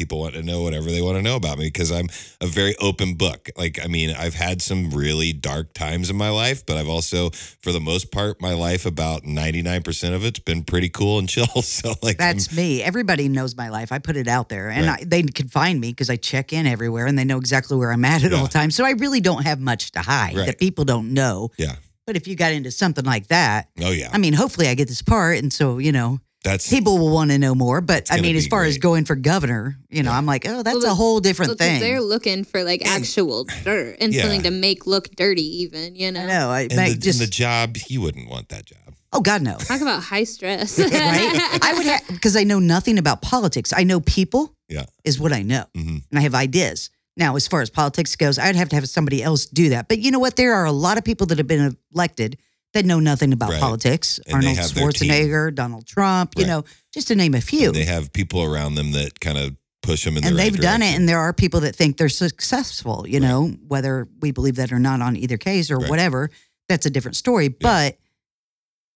[0.00, 2.08] people want to know whatever they want to know about me because I'm
[2.40, 3.50] a very open book.
[3.56, 7.28] Like, I mean, I've had some really dark times in my life, but I've also,
[7.60, 11.46] for the most part, my life about 99% of it's been pretty cool and chill.
[11.62, 12.82] So, like, I'm- That's me.
[12.82, 13.92] Everybody knows my life.
[13.92, 15.00] I put it out there, and Right.
[15.02, 17.92] I, they can find me because I check in everywhere, and they know exactly where
[17.92, 18.38] I'm at at Yeah.
[18.38, 18.74] all times.
[18.74, 20.46] So I really don't have much to hide Right.
[20.46, 21.50] that people don't know.
[21.58, 21.76] Yeah.
[22.06, 24.08] But if you got into something like that, oh, yeah.
[24.12, 27.30] I mean, hopefully I get this part, and so you know, That's people will want
[27.32, 27.80] to know more.
[27.82, 30.16] But I mean, as be far as going for governor, you know, Yeah.
[30.16, 31.80] I'm like, oh, that's Well, a whole different Well, 'cause thing.
[31.80, 34.22] They're looking for like And- actual dirt and Yeah.
[34.22, 36.26] something to make look dirty, even you know.
[36.26, 36.50] No.
[36.50, 38.78] I and like, the, just and the job, He wouldn't want that job.
[39.12, 39.56] oh God, no.
[39.58, 41.58] Talk about high stress, right?
[41.62, 43.72] I would have because I know nothing about politics.
[43.76, 44.54] I know people.
[44.68, 44.84] Yeah.
[45.04, 46.90] is what I know, hmm and I have ideas.
[47.16, 49.88] Now, as far as politics goes, I'd have to have somebody else do that.
[49.88, 50.36] But you know what?
[50.36, 52.38] There are a lot of people that have been elected
[52.72, 53.60] that know nothing about Right.
[53.60, 54.20] politics.
[54.26, 55.10] And Arnold have their team.
[55.10, 56.48] Schwarzenegger, Donald Trump, you Right.
[56.50, 57.68] know, just to name a few.
[57.68, 60.60] And they have people around them that kind of push them in and the they've
[60.60, 64.56] done it and there are people that think they're successful you know whether we believe
[64.56, 65.88] that or not on either case or Right.
[65.88, 66.30] whatever
[66.68, 67.96] that's a different story but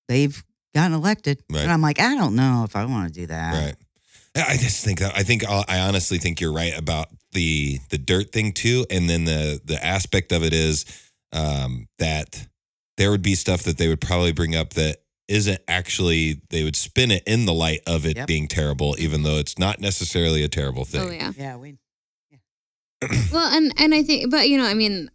[0.09, 0.45] they've
[0.75, 1.63] gotten elected Right.
[1.63, 3.75] and i'm like i don't know if i want to do that Right.
[4.37, 8.33] I just think I think I'll- I honestly think you're right about the the dirt
[8.33, 10.85] thing too, and then the the aspect of it is
[11.33, 12.47] um, that
[12.97, 16.77] there would be stuff that they would probably bring up that isn't actually they would
[16.77, 18.27] spin it in the light of it Yep.
[18.27, 21.09] being terrible, even though it's not necessarily a terrible oh, thing.
[21.09, 21.33] Oh yeah.
[21.37, 21.77] yeah we
[23.33, 25.11] Well, and and I think, but you know, I mean,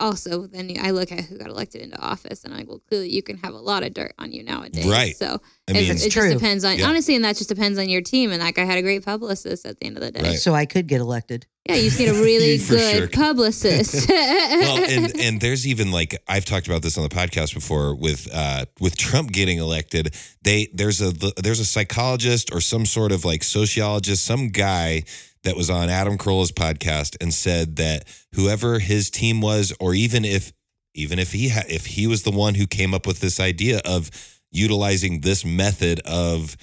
[0.00, 3.10] also then I look at who got elected into office, and I'm like, well, clearly
[3.10, 5.16] you can have a lot of dirt on you nowadays, Right.
[5.16, 5.26] So
[5.68, 6.32] I it, mean, it It's just true.
[6.32, 6.88] depends on Yeah.
[6.88, 8.30] honestly, and that just depends on your team.
[8.32, 10.22] And that guy had a great publicist at the end of the day.
[10.22, 10.38] Right.
[10.38, 14.08] so i could get elected Yeah, you just need a really good sure publicist.
[14.08, 18.28] well, and and there's even like I've talked about this on the podcast before with
[18.32, 20.14] uh with Trump getting elected.
[20.42, 25.02] They there's a there's a psychologist or some sort of like sociologist, some guy
[25.48, 30.26] that was on Adam Carolla's podcast and said that whoever his team was, or even
[30.26, 30.52] if
[30.94, 33.80] even if he ha- if he was the one who came up with this idea
[33.86, 34.10] of
[34.50, 36.54] utilizing this method of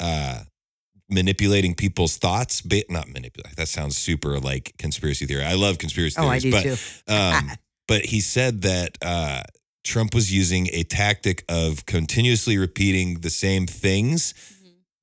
[0.00, 0.40] uh
[1.08, 6.16] manipulating people's thoughts ba- not manipulate that sounds super like conspiracy theory i love conspiracy
[6.18, 6.62] oh i theories do but
[7.06, 7.50] too um,
[7.88, 9.42] but he said that uh,
[9.84, 14.34] Trump was using a tactic of continuously repeating the same things.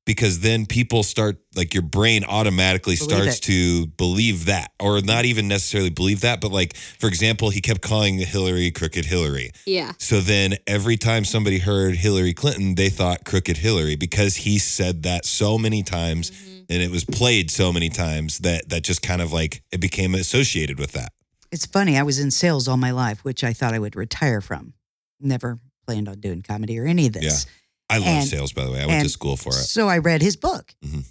[0.05, 3.41] Because then people start like your brain automatically Believe starts it.
[3.43, 7.81] to believe that or not even necessarily believe that but like for example he kept
[7.81, 9.51] calling Hillary crooked Hillary.
[9.65, 14.59] Yeah, so then every time somebody heard Hillary Clinton they thought crooked Hillary because he
[14.59, 16.65] said that so many times Mhm.
[16.69, 20.15] and it was played so many times that that just kind of like it became
[20.15, 21.13] associated with that.
[21.51, 24.41] It's funny i was in sales all my life which i thought i would retire
[24.41, 24.73] from.
[25.19, 27.45] Never planned on doing comedy or any of this
[27.89, 28.81] I love And- sales, by the way.
[28.81, 29.63] I went to school for it.
[29.65, 30.73] So I read his book.
[30.85, 31.03] Mhm.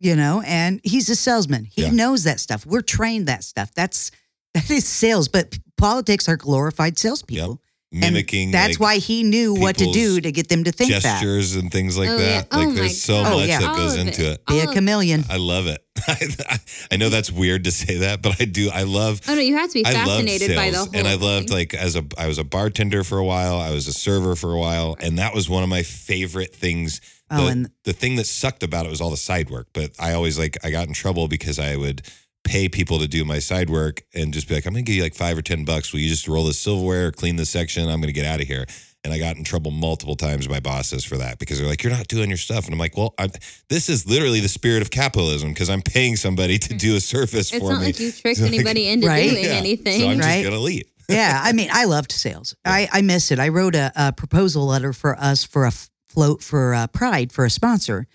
[0.00, 1.64] You know, and he's a salesman.
[1.64, 1.90] He Yeah.
[1.90, 2.66] knows that stuff.
[2.66, 3.70] We're trained that stuff.
[3.74, 4.10] That's
[4.54, 7.60] that is sales, but politics are glorified salespeople.
[7.92, 10.90] Mimicking And that's like, why he knew what to do to get them to think
[10.92, 11.02] that.
[11.02, 12.24] gestures and things like Oh, that.
[12.26, 12.42] yeah.
[12.50, 13.32] Oh, Like my there's so God.
[13.32, 13.60] Oh, much yeah.
[13.60, 14.32] that All goes of into it.
[14.40, 14.46] it.
[14.46, 15.24] Be All a chameleon.
[15.28, 15.84] I love it.
[16.90, 18.70] I know that's weird to say that, but I do.
[18.72, 19.20] I love.
[19.28, 20.96] Oh no, you have to be I loved fascinated by the sales, whole.
[20.98, 21.58] and I loved thing.
[21.58, 23.56] like as a I was a bartender for a while.
[23.56, 27.00] I was a server for a while, and that was one of my favorite things.
[27.30, 29.68] Oh, the, and the thing that sucked about it was all the side work.
[29.74, 32.02] But I always like I got in trouble because I would
[32.44, 35.02] pay people to do my side work and just be like, I'm gonna give you
[35.02, 35.92] like five or ten bucks.
[35.92, 37.88] Will you just roll this silverware, clean this section?
[37.88, 38.66] I'm gonna get out of here.
[39.04, 41.92] And I got in trouble multiple times by bosses for that because they're like, "You're
[41.92, 43.30] not doing your stuff," and I'm like, "Well, I'm,
[43.68, 47.52] this is literally the spirit of capitalism because I'm paying somebody to do a service
[47.52, 49.28] it's for not me." like you tricked So, like, anybody into Right?
[49.28, 49.50] doing Yeah.
[49.54, 50.00] anything.
[50.00, 50.34] So I'm Right.
[50.40, 50.84] just gonna leave.
[51.08, 52.54] yeah, I mean, I loved sales.
[52.64, 53.40] I, I miss it.
[53.40, 55.72] I wrote a, a proposal letter for us for a
[56.08, 58.06] float for uh, Pride for a sponsor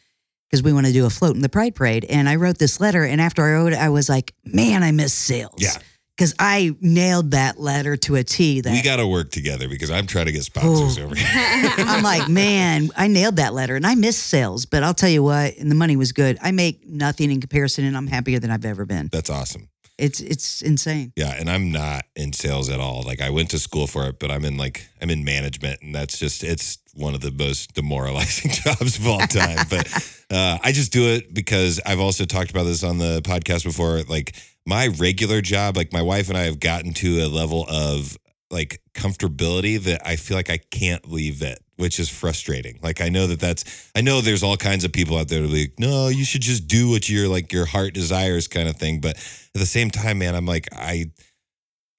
[0.50, 2.06] because we want to do a float in the Pride Parade.
[2.06, 4.92] And I wrote this letter, and after I wrote it, I was like, man, I
[4.92, 5.56] miss sales.
[5.58, 5.74] Yeah.
[6.16, 8.62] Because I nailed that letter to a T.
[8.62, 11.04] That We got to work together because I'm trying to get sponsors Oh.
[11.04, 11.28] over here.
[11.78, 14.66] I'm like, man, I nailed that letter, and I miss sales.
[14.66, 16.40] But I'll tell you what, and the money was good.
[16.42, 19.10] I make nothing in comparison, and I'm happier than I've ever been.
[19.12, 19.70] That's awesome.
[20.00, 21.12] It's it's insane.
[21.16, 23.02] Yeah, and I'm not in sales at all.
[23.04, 25.94] Like I went to school for it, but I'm in like I'm in management, and
[25.94, 29.66] that's just it's one of the most demoralizing jobs of all time.
[29.70, 29.88] but
[30.32, 34.02] uh, I just do it because I've also talked about this on the podcast before.
[34.04, 34.36] Like
[34.66, 38.18] my regular job, like my wife and I have gotten to a level of
[38.50, 42.80] like comfortability that I feel like I can't leave it, which is frustrating.
[42.82, 45.48] Like I know that that's I know there's all kinds of people out there that
[45.48, 48.78] are like, no, you should just do what your like your heart desires kind of
[48.78, 49.02] thing.
[49.02, 51.12] But at the same time, man, I'm like, I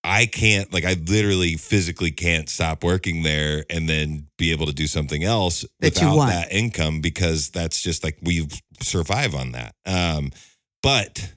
[0.09, 4.73] I can't like I literally physically can't stop working there and then be able to
[4.73, 6.31] do something else That you without want.
[6.31, 8.49] that income because that's just like we
[8.81, 9.75] survive on that.
[9.85, 10.31] Um
[10.83, 11.35] but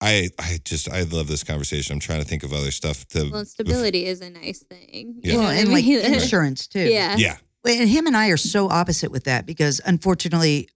[0.00, 1.92] I I just I love this conversation.
[1.94, 5.20] I'm trying to think of other stuff to well, stability is a nice thing.
[5.22, 5.36] Yeah.
[5.36, 6.80] Well, and like insurance too.
[6.88, 7.16] yeah.
[7.16, 7.36] Yeah.
[7.64, 10.68] And him and I are so opposite with that because unfortunately,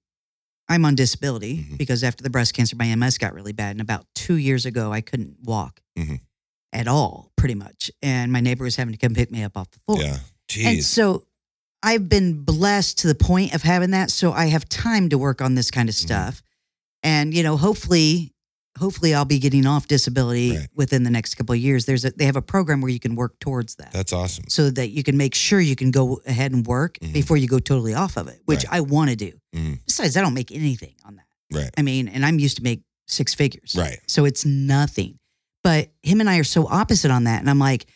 [0.68, 1.78] I'm on disability Mhm.
[1.78, 3.72] because after the breast cancer, my MS got really bad.
[3.72, 6.20] And about two years ago, I couldn't walk Mhm.
[6.76, 7.90] At all, pretty much.
[8.02, 10.00] And my neighbor was having to come pick me up off the floor.
[10.02, 10.18] Yeah.
[10.64, 10.84] And Jeez.
[10.84, 11.24] so
[11.82, 14.10] I've been blessed to the point of having that.
[14.10, 15.98] So I have time to work on this kind of Mhm.
[15.98, 16.42] stuff.
[17.02, 18.32] And, you know, hopefully,
[18.78, 20.68] hopefully I'll be getting off disability Right.
[20.74, 21.84] within the next couple of years.
[21.86, 24.44] There's a, they have a program where you can work towards that That's awesome.
[24.48, 27.12] so that you can make sure you can go ahead and work Mhm.
[27.12, 28.74] before you go totally off of it, which Right.
[28.76, 29.32] I want to do.
[29.54, 29.80] Mhm.
[29.86, 31.26] Besides, I don't make anything on that.
[31.52, 31.70] Right.
[31.78, 33.74] I mean, and I'm used to make six figures.
[33.76, 33.98] Right.
[34.06, 35.18] So it's nothing.
[35.66, 37.40] But him and I are so opposite on that.
[37.40, 37.86] And I'm like,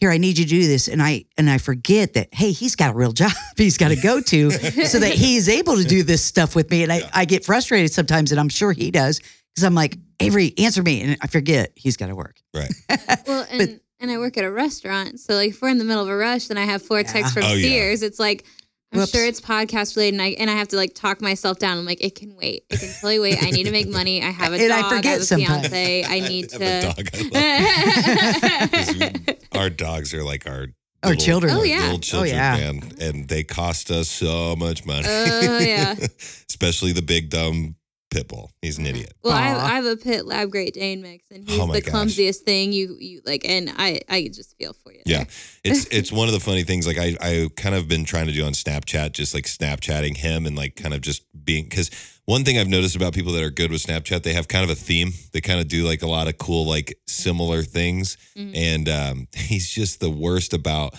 [0.00, 0.88] here, I need you to do this.
[0.88, 3.96] And I and I forget that, hey, he's got a real job he's got to
[3.96, 6.82] go to so that he's able to do this stuff with me.
[6.82, 10.54] And I, I get frustrated sometimes, and I'm sure he does, because I'm like, Avery,
[10.58, 11.02] answer me.
[11.02, 12.36] And I forget he's got to work.
[12.52, 12.72] Right.
[13.28, 16.02] Well, and and I work at a restaurant, so like if we're in the middle
[16.02, 17.62] of a rush, then I have four texts from Oh, yeah.
[17.62, 18.02] Sears.
[18.02, 18.44] It's like
[18.92, 19.12] I'm Whoops.
[19.12, 21.78] sure it's podcast related, and I and I have to like talk myself down.
[21.78, 22.64] I'm like, it can wait.
[22.70, 23.40] It can totally wait.
[23.40, 24.20] I need to make money.
[24.22, 24.92] I have a And I dog.
[24.92, 25.68] I, forget have a sometimes.
[25.68, 26.04] fiance.
[26.04, 27.02] I need I have a to.
[27.02, 27.32] dog.
[27.34, 30.66] I love 'Cause we- our dogs are like our
[31.04, 31.52] Our little- children.
[31.54, 31.80] Oh, like yeah.
[31.82, 32.56] little Oh, children, yeah.
[32.56, 35.06] man, and they cost us so much money.
[35.06, 35.94] Oh, yeah.
[36.48, 37.76] especially the big dumb
[38.10, 38.50] pit bull.
[38.60, 39.14] He's an idiot.
[39.22, 41.80] Well, I have, I have a pit lab Great Dane mix, and he's Oh the
[41.80, 41.90] gosh.
[41.92, 45.00] clumsiest thing you you like, and I I just feel for you.
[45.06, 45.24] Yeah,
[45.64, 46.86] it's it's one of the funny things.
[46.86, 50.46] Like I I kind of been trying to do on Snapchat, just like Snapchatting him
[50.46, 51.90] and like kind of just being because
[52.26, 54.70] one thing I've noticed about people that are good with Snapchat, they have kind of
[54.70, 55.12] a theme.
[55.32, 58.56] They kind of do like a lot of cool like similar things, Mhm.
[58.56, 60.94] and um, he's just the worst about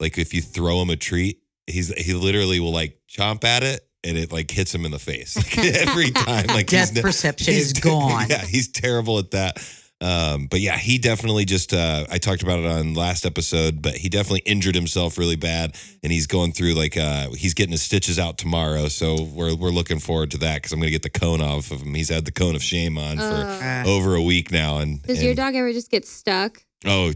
[0.00, 3.80] like if you throw him a treat, he's he literally will like chomp at it.
[4.06, 6.46] And it like hits him in the face like, every time.
[6.46, 8.26] Like he's Depth perception he's is gone.
[8.28, 9.58] Yeah, he's terrible at that.
[9.98, 13.94] Um, but yeah, he definitely just uh, I talked about it on last episode, but
[13.94, 17.82] he definitely injured himself really bad, and he's going through like uh, he's getting his
[17.82, 18.88] stitches out tomorrow.
[18.88, 21.80] So we're we're looking forward to that because I'm gonna get the cone off of
[21.80, 21.94] him.
[21.94, 25.22] He's had the cone of shame on for Uh, over a week now, and, does
[25.22, 26.62] your dog ever just get stuck?
[26.84, 27.12] oh.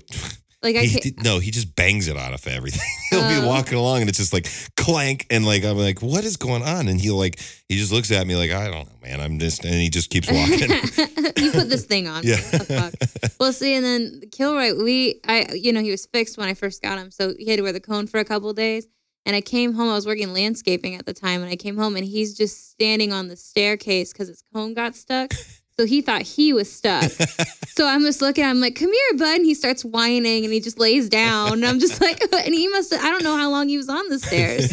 [0.62, 2.80] Like I He, did- no, he just bangs it out of everything.
[3.10, 3.46] he'll be Oh.
[3.46, 4.46] walking along and it's just like
[4.76, 6.86] clank, and like I'm like, what is going on?
[6.88, 9.20] And he'll like he just looks at me like I don't know, man.
[9.20, 10.70] I'm just and he just keeps walking.
[11.42, 12.22] you put this thing on.
[12.24, 12.36] yeah.
[12.36, 12.90] What the
[13.20, 13.30] fuck?
[13.40, 16.52] Well, see, and then the Kilroy, we, I, you know, he was fixed when I
[16.54, 18.86] first got him, so he had to wear the cone for a couple days.
[19.26, 19.88] And I came home.
[19.90, 23.12] I was working landscaping at the time, and I came home, and he's just standing
[23.12, 25.32] on the staircase because his cone got stuck.
[25.80, 27.04] So he thought he was stuck.
[27.68, 28.44] so I'm just looking.
[28.44, 31.54] I'm like, "Come here, bud!" And he starts whining, and he just lays down.
[31.54, 32.92] And I'm just like, and he must.
[32.92, 34.70] I don't know how long he was on the stairs.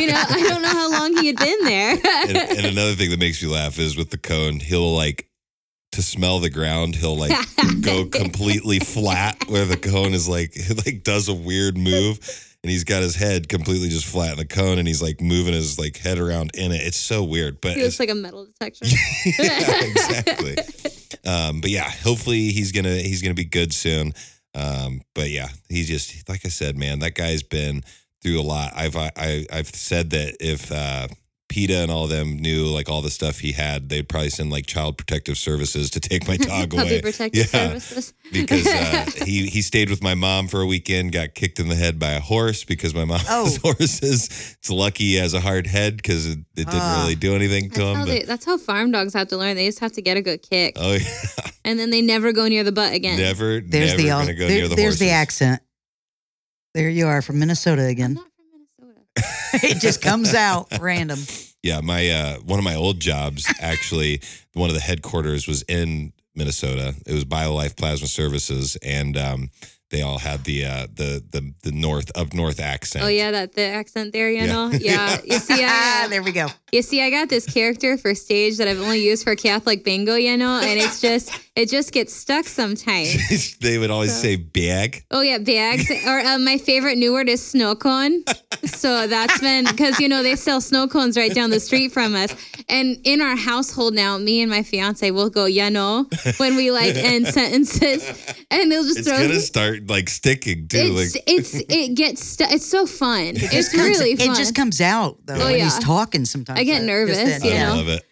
[0.00, 1.92] You know, I don't know how long he had been there.
[1.92, 5.28] and, and another thing that makes me laugh is with the cone, he'll like
[5.92, 7.38] to smell the ground, he'll like
[7.80, 12.18] go completely flat where the cone is like it like does a weird move
[12.62, 15.54] and he's got his head completely just flat in the cone and he's like moving
[15.54, 16.82] his like head around in it.
[16.82, 17.60] It's so weird.
[17.60, 18.86] But He it's looks like a metal detector.
[19.38, 20.56] yeah, exactly.
[21.24, 24.12] Um, but yeah, hopefully he's gonna he's gonna be good soon.
[24.54, 27.82] Um, but yeah, he just like I said, man, that guy's been
[28.22, 28.72] through a lot.
[28.74, 31.08] I've I, I I've said that if uh
[31.48, 34.50] PETA and all of them knew like all the stuff he had, they'd probably send
[34.50, 37.68] like child protective services to take my dog Puppy away protective Yeah.
[37.78, 38.12] services.
[38.32, 41.74] because uh, he he stayed with my mom for a weekend, got kicked in the
[41.74, 43.48] head by a horse because my mom's Oh.
[43.62, 44.26] horses.
[44.58, 47.00] It's lucky he has a hard head because it, it didn't Ah.
[47.02, 47.94] really do anything to That's him.
[47.96, 49.56] how, But they, that's how farm dogs have to learn.
[49.56, 51.06] They just have to get a good kick, oh yeah,
[51.64, 53.18] and then they never go near the butt again.
[53.18, 55.62] never there's never the gonna go there- near the there's the accent.
[56.74, 58.20] There you are from Minnesota I'm again.
[59.62, 61.18] it just comes out random.
[61.62, 64.20] Yeah, my uh, one of my old jobs actually,
[64.54, 66.94] one of the headquarters was in Minnesota.
[67.06, 69.50] It was BioLife Plasma Services, and um,
[69.90, 73.04] they all had the uh, the the the north of north accent.
[73.04, 74.46] Oh yeah, that the accent there, you Yeah.
[74.52, 74.70] know.
[74.80, 76.46] Yeah, you see, I, Ah, uh, there we go.
[76.72, 80.14] you see, I got this character for stage that I've only used for Catholic bingo,
[80.16, 83.56] you know, and it's just it just gets stuck sometimes.
[83.60, 85.04] they would always So- say bag.
[85.10, 85.90] Oh yeah, bags.
[85.90, 88.24] or uh, my favorite new word is snow cone.
[88.64, 92.14] So that's been because you know they sell snow cones right down the street from
[92.14, 92.34] us,
[92.68, 96.06] and in our household now, me and my fiance will go, you know,
[96.38, 98.04] when we like end sentences,
[98.50, 99.18] and they'll just It's throw.
[99.18, 100.78] gonna start like sticking too.
[100.96, 103.34] It's like it's it gets stu- it's so fun.
[103.36, 104.30] It's Just comes- really fun.
[104.32, 106.24] It just comes out though Oh, when he's talking.
[106.24, 107.74] Sometimes I get nervous, just you I know?
[107.76, 108.04] love it.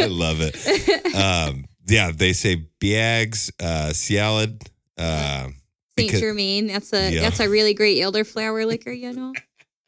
[0.00, 1.14] I love it.
[1.14, 4.62] Um, yeah, they say biags, uh, salad.
[4.96, 5.54] Uh, Saint
[5.96, 6.66] because- Germain.
[6.68, 7.20] That's a Yeah.
[7.22, 8.92] that's a really great elderflower liquor.
[8.92, 9.32] You know,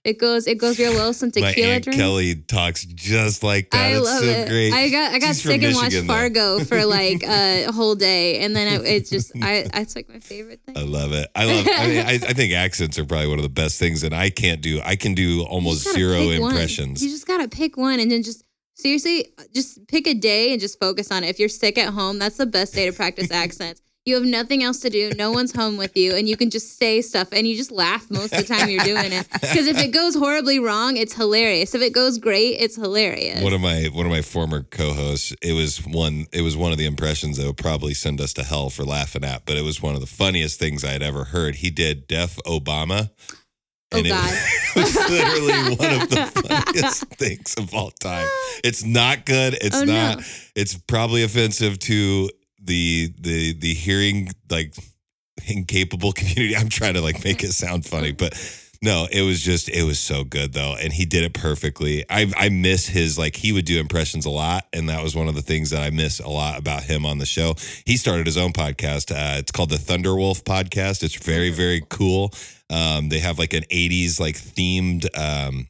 [0.05, 1.13] it goes it goes real well.
[1.13, 1.99] Some my aunt drink.
[1.99, 3.81] Kelly talks just like that.
[3.81, 4.49] I it's love so it.
[4.49, 4.73] great.
[4.73, 6.09] I got I got She's sick and watched Michigan.
[6.09, 10.19] Fargo for like a whole day, and then it, it just I it's like my
[10.19, 10.77] favorite thing.
[10.77, 11.31] I love it.
[11.37, 11.69] I love.
[11.71, 14.31] I mean, I, I think accents are probably one of the best things, and I
[14.31, 14.81] can't do.
[14.85, 16.51] I can do almost zero pick one.
[16.51, 17.03] impressions.
[17.03, 18.43] You just gotta pick one, and then just
[18.75, 21.29] seriously just pick a day and just focus on it.
[21.29, 23.81] If you're sick at home, that's the best day to practice accents.
[24.05, 25.13] You have nothing else to do.
[25.17, 28.11] No one's home with you, and you can just say stuff, and you just laugh
[28.11, 29.29] most of the time you're doing it.
[29.33, 31.73] Because if it goes horribly wrong, it's hilarious.
[31.77, 33.41] If it goes great, it's hilarious.
[33.45, 35.33] one of my one of my former co-hosts.
[35.41, 36.27] It was one.
[36.33, 39.23] It was one of the impressions that would probably send us to hell for laughing
[39.23, 39.47] at.
[39.47, 41.55] But it was one of the funniest things I had ever heard.
[41.57, 43.11] He did Deaf Obama.
[43.95, 44.13] Oh, And it
[44.75, 48.27] was literally one of the funniest things of all time.
[48.65, 49.55] It's not good.
[49.61, 50.19] It's Oh, not.
[50.19, 50.25] no.
[50.57, 52.31] It's probably offensive to
[52.63, 54.75] the the the hearing like
[55.47, 56.57] incapable community.
[56.57, 58.35] I'm trying to like make it sound funny, but
[58.83, 62.05] no, it was just it was so good though, and he did it perfectly.
[62.11, 65.29] I I miss his like he would do impressions a lot, and that was one
[65.29, 67.55] of the things that I miss a lot about him on the show.
[67.87, 69.13] He started his own podcast.
[69.13, 71.05] Uh, it's called the Thunderwolf Podcast.
[71.05, 72.33] It's very very cool.
[72.71, 75.69] Um, they have like an '80s like themed um,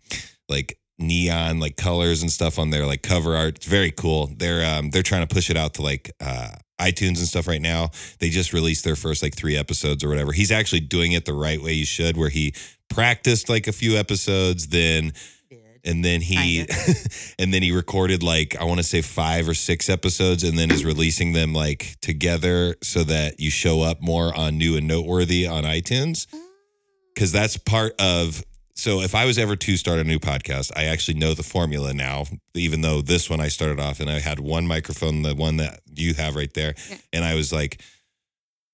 [0.49, 3.57] like neon like colors and stuff on their like cover art.
[3.57, 4.31] It's very cool.
[4.35, 6.53] They're um they're trying to push it out to like uh
[6.83, 7.91] iTunes and stuff right now.
[8.19, 10.33] They just released their first like 3 episodes or whatever.
[10.33, 12.55] He's actually doing it the right way you should where he
[12.89, 15.13] practiced like a few episodes then
[15.85, 16.61] and then he
[17.39, 20.71] and then he recorded like I want to say 5 or 6 episodes and then
[20.71, 25.47] is releasing them like together so that you show up more on new and noteworthy
[25.47, 26.27] on iTunes
[27.17, 28.45] cuz that's part of
[28.83, 31.95] so if I was ever to start a new podcast, I actually know the formula
[31.95, 32.25] now.
[32.55, 35.81] Even though this one I started off and I had one microphone, the one that
[35.95, 36.97] you have right there, Yeah.
[37.13, 37.81] and I was like,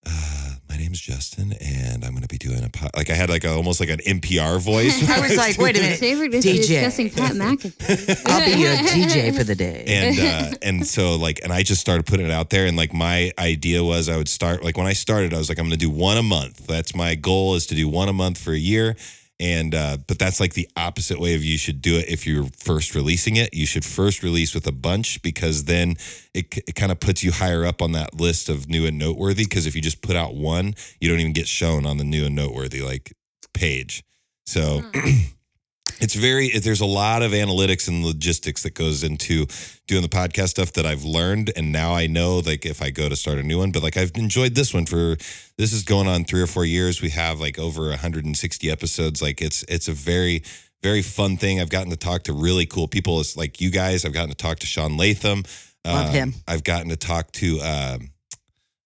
[0.07, 3.29] uh, "My name's Justin, and I'm going to be doing a pod." Like I had
[3.29, 4.97] like a, almost like an NPR voice.
[5.11, 5.97] I was like, wait a minute.
[5.97, 6.67] Today we're just DJ.
[6.81, 8.23] discussing Pat McAfee.
[8.27, 9.85] I'll be your DJ for the day.
[9.87, 10.19] and
[10.55, 13.31] uh, and so like and I just started putting it out there and like my
[13.39, 15.87] idea was I would start like when I started I was like I'm going to
[15.87, 18.59] do one a month that's my goal is to do one a month for a
[18.59, 18.97] year
[19.41, 22.09] and uh, but that's like the opposite way of you should do it.
[22.09, 25.97] If you're first releasing it you should first release with a bunch because then
[26.35, 29.45] it, it kind of puts you higher up on that list of new and noteworthy.
[29.45, 32.27] Because if you just put out one you don't even get shown on the new
[32.27, 33.13] and noteworthy like
[33.55, 34.05] page.
[34.47, 34.83] So
[36.01, 39.47] it's very there's a lot of analytics and logistics that goes into
[39.87, 41.51] doing the podcast stuff that I've learned.
[41.57, 43.97] And now I know like if I go to start a new one but like
[43.97, 45.17] I've enjoyed this one for
[45.57, 47.03] this is going on 3 or 4 years.
[47.03, 49.21] We have like over 160 episodes.
[49.23, 50.43] Like it's it's a very
[50.83, 51.61] very fun thing.
[51.61, 53.19] I've gotten to talk to really cool people.
[53.21, 54.05] It's like you guys.
[54.05, 55.43] I've gotten to talk to Sean Latham.
[55.85, 56.35] Love Um, him.
[56.47, 58.11] I've gotten to talk to um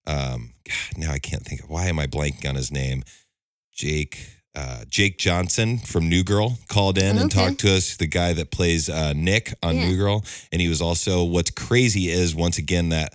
[0.07, 3.03] um God, now I can't think of why am I blanking on his name?
[3.73, 7.97] Jake uh, Jake Johnson from New Girl called in and talked to us.
[7.97, 9.89] The guy that plays uh, Nick on Yeah.
[9.89, 11.25] New Girl, and he was also.
[11.25, 13.15] What's crazy is once again that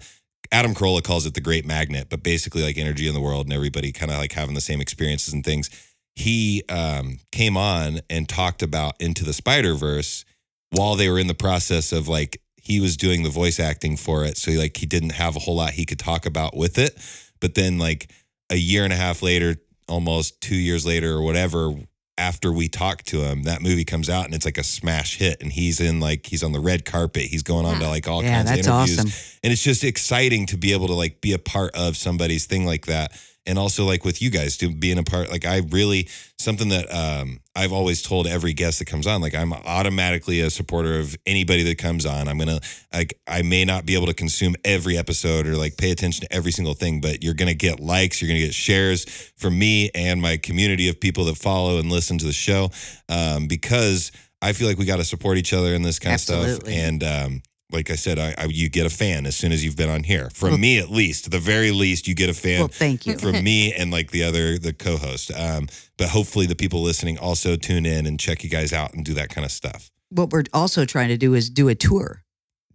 [0.52, 3.54] Adam Carolla calls it the Great Magnet, but basically like energy in the world and
[3.54, 5.70] everybody kind of like having the same experiences and things.
[6.16, 10.26] He um, came on and talked about Into the Spider Verse
[10.72, 14.26] while they were in the process of like he was doing the voice acting for
[14.26, 16.98] it, so like he didn't have a whole lot he could talk about with it.
[17.40, 18.12] But then like
[18.50, 19.58] a year and a half later,
[19.88, 21.74] almost two years later or whatever,
[22.18, 25.42] after we talk to him, that movie comes out and it's like a smash hit.
[25.42, 27.24] And he's in like he's on the red carpet.
[27.24, 29.00] He's going on to like all yeah, kinds that's of interviews.
[29.00, 29.40] awesome.
[29.44, 32.66] And it's just exciting to be able to like be a part of somebody's thing
[32.66, 33.12] like that.
[33.48, 36.94] And also like with you guys to being a part, like I really something that
[36.94, 41.16] um I've always told every guest that comes on, like I'm automatically a supporter of
[41.26, 42.28] anybody that comes on.
[42.28, 42.60] I'm gonna
[42.94, 46.34] like I may not be able to consume every episode or like pay attention to
[46.34, 49.06] every single thing, but you're gonna get likes, you're gonna get shares
[49.38, 52.70] from me and my community of people that follow and listen to the show.
[53.10, 56.20] Um, because I feel like we got to support each other in this kind of
[56.22, 56.60] stuff.
[56.68, 57.42] And um,
[57.72, 60.04] like I said, I, I, you get a fan as soon as you've been on
[60.04, 60.30] here.
[60.34, 63.18] From Well- me, at least, the very least, you get a fan Well, thank you.
[63.18, 65.32] from me and like the other the co-host.
[65.36, 69.04] Um, but hopefully, the people listening also tune in and check you guys out and
[69.04, 69.90] do that kind of stuff.
[70.10, 72.24] what we're also trying to do is do a tour.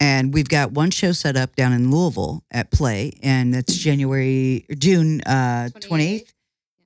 [0.00, 4.66] And we've got one show set up down in Louisville at Play, and that's January,
[4.76, 6.32] June uh, 28th.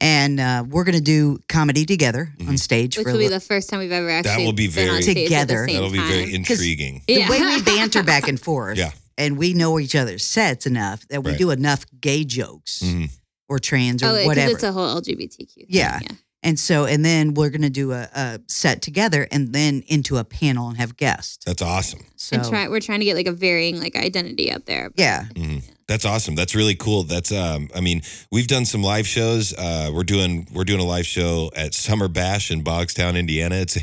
[0.01, 0.03] 28th.
[0.07, 2.59] And uh, we're going to do comedy together on Mhm.
[2.59, 4.69] stage Which for a will be the first time we've ever actually that will be
[4.69, 5.63] been on very- stage Together.
[5.63, 6.09] At the same That'll be time.
[6.09, 7.03] very intriguing.
[7.07, 8.79] the way we banter back and forth.
[8.79, 8.93] Yeah.
[9.19, 11.39] And we know each other's sets enough that we Right.
[11.39, 13.11] do enough gay jokes Mhm.
[13.49, 14.53] or trans or Oh, because whatever.
[14.53, 15.55] it's a whole LGBTQ.
[15.55, 15.67] Thing.
[15.69, 16.01] Yeah.
[16.03, 16.09] yeah.
[16.43, 20.17] and so, and then we're going to do a, a set together and then into
[20.19, 21.39] a panel and have guests.
[21.45, 22.05] That's awesome.
[22.15, 24.93] So, and try, we're trying to get like a varying like identity out there.
[24.97, 25.25] yeah.
[25.35, 25.63] Mhm.
[25.89, 26.35] That's awesome.
[26.35, 27.05] That's really cool.
[27.05, 29.55] That's um I mean, we've done some live shows.
[29.55, 33.57] Uh we're doing we're doing a live show at Summer Bash in Boggstown, Indiana.
[33.67, 33.81] It's a,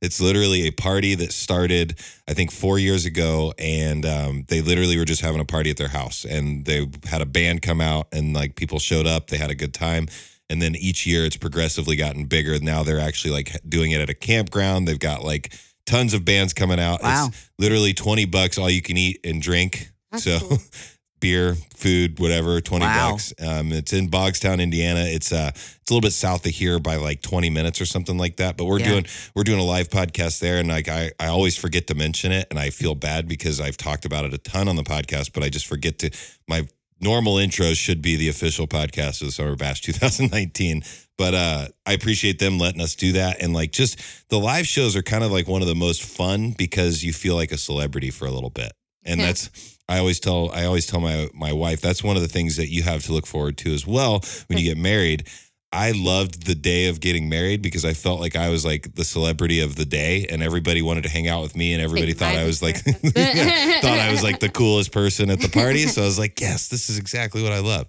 [0.00, 1.98] it's literally a party that started
[2.28, 5.76] I think 4 years ago and um they literally were just having a party at
[5.76, 9.36] their house and they had a band come out and like people showed up, they
[9.36, 10.06] had a good time.
[10.48, 12.58] And then each year it's progressively gotten bigger.
[12.60, 14.86] Now they're actually like doing it at a campground.
[14.86, 15.52] They've got like
[15.86, 17.02] tons of bands coming out.
[17.02, 17.28] Wow.
[17.28, 19.90] It's literally 20 bucks all you can eat and drink.
[20.10, 20.58] That's so cool.
[21.20, 23.10] beer, food, whatever, 20 Wow.
[23.12, 23.32] bucks.
[23.40, 25.00] Um, it's in Boggstown, Indiana.
[25.04, 28.16] It's uh it's a little bit south of here by like 20 minutes or something
[28.18, 28.56] like that.
[28.56, 28.86] But we're Yeah.
[28.88, 32.32] doing we're doing a live podcast there and like I, I always forget to mention
[32.32, 35.32] it and I feel bad because I've talked about it a ton on the podcast,
[35.32, 36.10] but I just forget to
[36.48, 36.66] my
[37.00, 40.82] normal intros should be the official podcast of the Summer Bash 2019.
[41.18, 43.42] But uh I appreciate them letting us do that.
[43.42, 43.98] And like just
[44.30, 47.34] the live shows are kind of like one of the most fun because you feel
[47.34, 48.72] like a celebrity for a little bit.
[49.04, 49.26] And Yeah.
[49.26, 49.50] that's
[49.88, 52.68] I always tell I always tell my my wife that's one of the things that
[52.68, 55.26] you have to look forward to as well when you get married.
[55.72, 59.04] I loved the day of getting married because I felt like I was like the
[59.04, 62.34] celebrity of the day, and everybody wanted to hang out with me, and everybody thought
[62.34, 62.84] I was was like
[63.16, 65.86] yeah, thought I was like the coolest person at the party.
[65.86, 67.86] So I was like, yes, this is exactly what I love.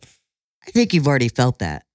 [0.67, 1.85] I think you've already felt that.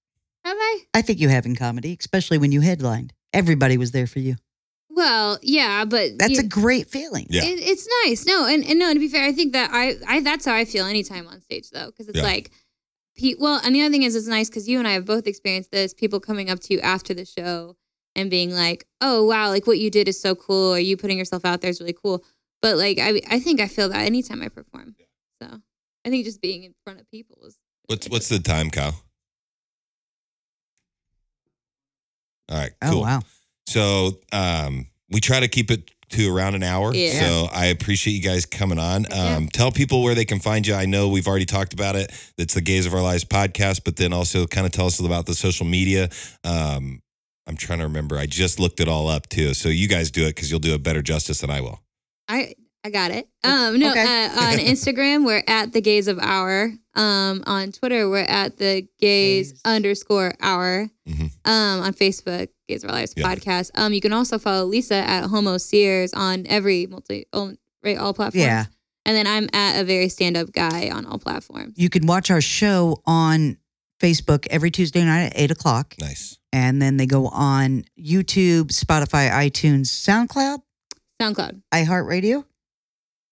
[0.44, 0.80] Have I?
[0.94, 3.12] I think you have in comedy, especially when you headlined.
[3.32, 4.36] Everybody was there for you.
[4.96, 7.26] Well, yeah, but That's you- a great feeling.
[7.28, 7.44] Yeah.
[7.44, 8.24] It, it's nice.
[8.26, 10.64] No, and, and no, to be fair, I think that I, I that's how I
[10.64, 12.24] feel anytime on stage though, because it's Yeah.
[12.24, 12.50] like,
[13.18, 15.26] pe- well, and the other thing is, it's nice because you and I have both
[15.26, 15.92] experienced this.
[15.92, 17.76] People coming up to you after the show
[18.14, 21.18] and being like, "Oh wow, like what you did is so cool," or "You putting
[21.18, 22.24] yourself out there is really cool."
[22.62, 24.96] But like, I I think I feel that anytime I perform.
[25.42, 25.60] So
[26.06, 27.58] I think just being in front of people is.
[27.84, 28.94] What's what's the time, Kyle?
[32.48, 33.00] All right, Oh cool.
[33.02, 33.20] wow.
[33.66, 36.94] So um, we try to keep it to around an hour.
[36.94, 37.20] Yeah.
[37.20, 39.06] So I appreciate you guys coming on.
[39.06, 39.40] Um, Yeah.
[39.52, 40.74] Tell people where they can find you.
[40.74, 42.12] I know we've already talked about it.
[42.38, 45.26] It's the Gays of Our Lives podcast, but then also kind of tell us about
[45.26, 46.08] the social media.
[46.44, 47.02] Um,
[47.48, 48.18] I'm trying to remember.
[48.18, 49.54] I just looked it all up too.
[49.54, 51.80] So you guys do it because you'll do a better justice than I will.
[52.28, 52.54] I
[52.86, 53.28] I got it.
[53.42, 54.02] Um, no, Okay.
[54.26, 56.72] uh, on Instagram we're at the gaze of Hour.
[56.94, 59.60] Um, on Twitter we're at the gaze, Gays.
[59.64, 60.88] underscore Hour.
[61.08, 61.30] Mhm.
[61.44, 63.26] Um, on Facebook Gays of Our Lives Yeah.
[63.26, 63.72] podcast.
[63.74, 68.14] Um, you can also follow Lisa at Homo Sears on every multi, oh, right, all
[68.14, 68.44] platforms.
[68.44, 68.66] Yeah.
[69.04, 71.74] And then I'm at a very stand up guy on all platforms.
[71.76, 73.56] You can watch our show on
[74.00, 75.94] Facebook every Tuesday night at eight o'clock.
[76.00, 76.38] Nice.
[76.52, 80.58] And then they go on YouTube, Spotify, iTunes, SoundCloud,
[81.20, 81.62] SoundCloud.
[81.72, 82.44] iHeartRadio.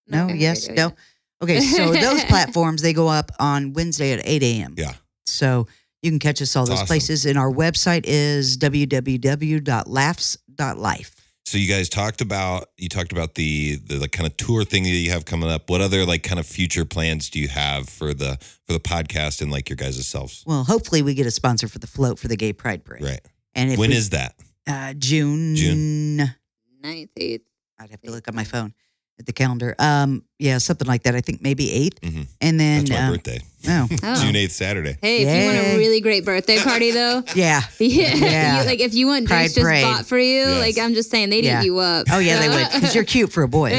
[0.07, 0.95] No, I heard yes, radio, no.
[1.43, 4.75] Okay, so those platforms they go up on Wednesday at eight a.m.
[4.77, 4.95] Yeah.
[5.27, 5.67] So
[6.03, 6.87] you can catch us all those awesome.
[6.87, 11.11] places, and our website is www.laughs.life.
[11.47, 14.85] So you guys talked about you talked about the the, the kind of tour thing
[14.85, 15.69] that you have coming up.
[15.69, 19.43] What other like kind of future plans do you have for the for the podcast
[19.43, 20.43] and like your guys' selves?
[20.47, 23.03] Well, hopefully we get a sponsor for the float for the Gay Pride Parade.
[23.03, 23.21] Right.
[23.55, 24.35] And if When we, is that?
[24.67, 25.55] uh, June?
[25.55, 26.17] June.
[26.83, 27.45] Ninth, eighth.
[27.79, 28.73] I'd have to look at my phone
[29.19, 29.75] at the calendar.
[29.79, 31.15] Um, yeah, something like that.
[31.15, 32.27] I think maybe 8 Mhm.
[32.41, 33.41] and then That's my um, birthday.
[33.69, 34.15] oh, Oh.
[34.23, 34.97] June eighth, Saturday.
[35.01, 37.63] Hey, if you want a really great birthday party though, yeah.
[37.79, 38.61] yeah, Yeah.
[38.63, 40.61] you- like if you want drinks Pride just bought for you, Yes.
[40.61, 41.63] like I'm just saying they'd Yeah.
[41.63, 42.07] eat you up.
[42.11, 43.71] Oh yeah, they would because you're cute for a boy.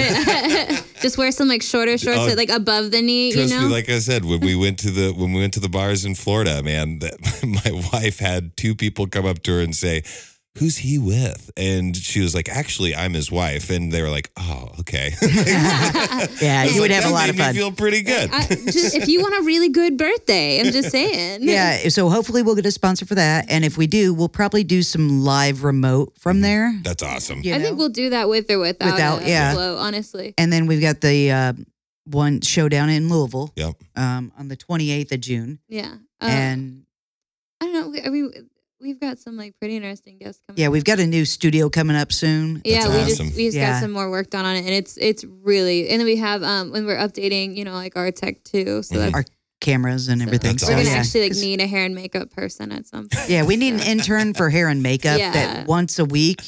[1.01, 3.67] just wear some like shorter shorts Oh, that like above the knee, Trust you know?
[3.67, 6.05] me, like I said, when we went to the when we went to the bars
[6.05, 10.03] in Florida, man, that my wife had two people come up to her and say,
[10.57, 14.31] "Who's he with?" And she was like, "Actually, I'm his wife." And they were like,
[14.37, 15.13] "Oh, okay."
[16.41, 17.55] Yeah, I was you would like, have a "That lot made of me fun.
[17.55, 18.29] Feel pretty good.
[18.31, 21.41] I, just if you want a really good birthday, I'm just saying.
[21.55, 24.63] Yeah, so hopefully we'll get a sponsor for that, and if we do, we'll probably
[24.63, 26.73] do some live remote from there.
[26.83, 27.41] That's awesome.
[27.43, 28.93] you I think we'll do that with or without.
[28.93, 29.53] Without, a yeah.
[29.53, 30.33] flow, honestly.
[30.37, 31.53] And then we've got the uh,
[32.05, 33.75] one showdown in Louisville Yep.
[33.95, 35.95] um, on the 28th of June, Yeah.
[36.21, 36.85] Uh, and
[37.61, 38.01] I don't know.
[38.05, 38.31] I mean,
[38.85, 40.59] we've got some like pretty interesting guests coming.
[40.61, 40.73] yeah, up.
[40.73, 42.61] we've got a new studio coming up soon.
[42.63, 43.25] Yeah, That's we awesome.
[43.27, 43.73] just we just Yeah.
[43.73, 45.89] got some more work done on it, and it's it's really.
[45.89, 48.83] And then we have um when we're updating, you know, like our tech too.
[48.83, 48.99] So Mhm.
[48.99, 49.25] that's Our
[49.61, 50.57] cameras and so everything.
[50.57, 50.95] So, we're gonna yeah.
[50.97, 53.29] actually like need a hair and makeup person at some point.
[53.29, 55.31] Yeah, we need an intern for hair and makeup Yeah.
[55.31, 56.41] that once a week.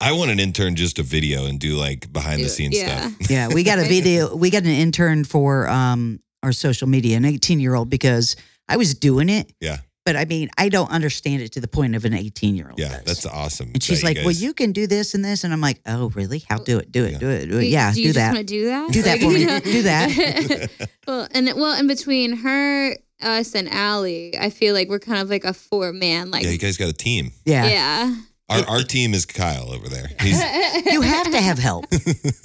[0.00, 3.08] I want an intern just to video and do like behind the scenes yeah.
[3.10, 3.30] stuff.
[3.30, 4.34] Yeah, we got a video.
[4.34, 8.34] We got an intern for um, our social media, an 18 year old, because
[8.68, 9.52] I was doing it.
[9.60, 9.78] Yeah.
[10.04, 12.78] But I mean, I don't understand it to the point of an 18 year old.
[12.78, 13.70] Yeah, that's awesome.
[13.72, 16.10] And she's like, you "Well, you can do this and this," and I'm like, "Oh,
[16.10, 16.42] really?
[16.46, 16.92] How do it?
[16.92, 17.12] Do it?
[17.12, 17.18] Yeah.
[17.18, 17.46] Do it?
[17.46, 17.64] Do it?
[17.64, 18.34] Yeah, do you do that.
[18.34, 18.92] want do that?
[18.92, 19.44] Do that for me.
[19.72, 20.70] Do that.
[21.06, 25.30] well, and well, in between her, us, and Allie, I feel like we're kind of
[25.30, 26.30] like a four man.
[26.30, 27.32] Like, yeah, you guys got a team.
[27.46, 28.14] Yeah, yeah.
[28.50, 30.10] Our our team is Kyle over there.
[30.20, 30.38] He's
[30.92, 31.86] you have to have help.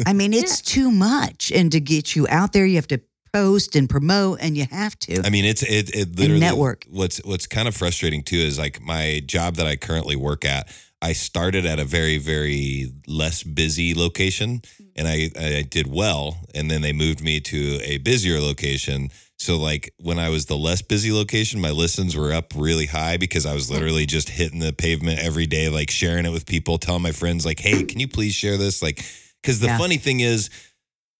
[0.05, 3.01] I mean, it's too much, and to get you out there, you have to
[3.31, 5.21] post and promote, and you have to.
[5.25, 6.85] I mean, it's it it literally network.
[6.89, 10.67] What's what's kind of frustrating too is like my job that I currently work at.
[11.01, 14.83] I started at a very very less busy location, mm-hmm.
[14.95, 19.09] and I I did well, and then they moved me to a busier location.
[19.37, 23.15] So like when I was the less busy location, my listens were up really high
[23.15, 26.77] because I was literally just hitting the pavement every day, like sharing it with people,
[26.77, 29.05] telling my friends like, "Hey, can you please share this?" Like,
[29.41, 29.77] because the Yeah.
[29.77, 30.49] funny thing is,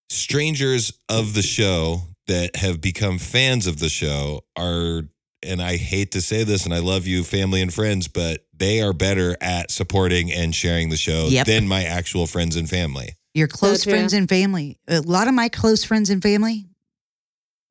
[0.10, 5.04] strangers of the show that have become fans of the show are
[5.42, 8.82] and I hate to say this and I love you family and friends but they
[8.82, 11.48] are better at supporting and sharing the show Yep.
[11.48, 13.16] than my actual friends and family.
[13.34, 13.94] Your close true.
[13.94, 14.78] friends and family.
[14.88, 16.66] A lot of my close friends and family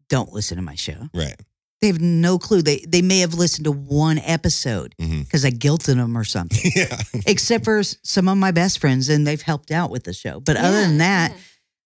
[0.08, 1.08] don't listen to my show.
[1.12, 1.36] Right.
[1.80, 2.62] They have no clue.
[2.62, 5.22] They they may have listened to one episode mm-hmm.
[5.22, 6.72] because I guilted them or something.
[6.74, 6.96] yeah.
[7.26, 10.40] Except for some of my best friends, and they've helped out with the show.
[10.40, 11.32] But other than that,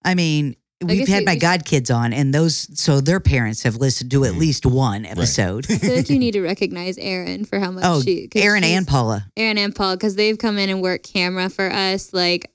[0.04, 3.20] I mean, we've guess had we- my we- god kids on, and those so their
[3.20, 4.38] parents have listened to at mm.
[4.38, 5.66] least one episode.
[5.70, 8.28] I feel like you need to recognize Aaron for how much oh, she.
[8.28, 9.26] 'cause Aaron and Paula.
[9.36, 12.50] Aaron and Paul, because they've come in and worked camera for us like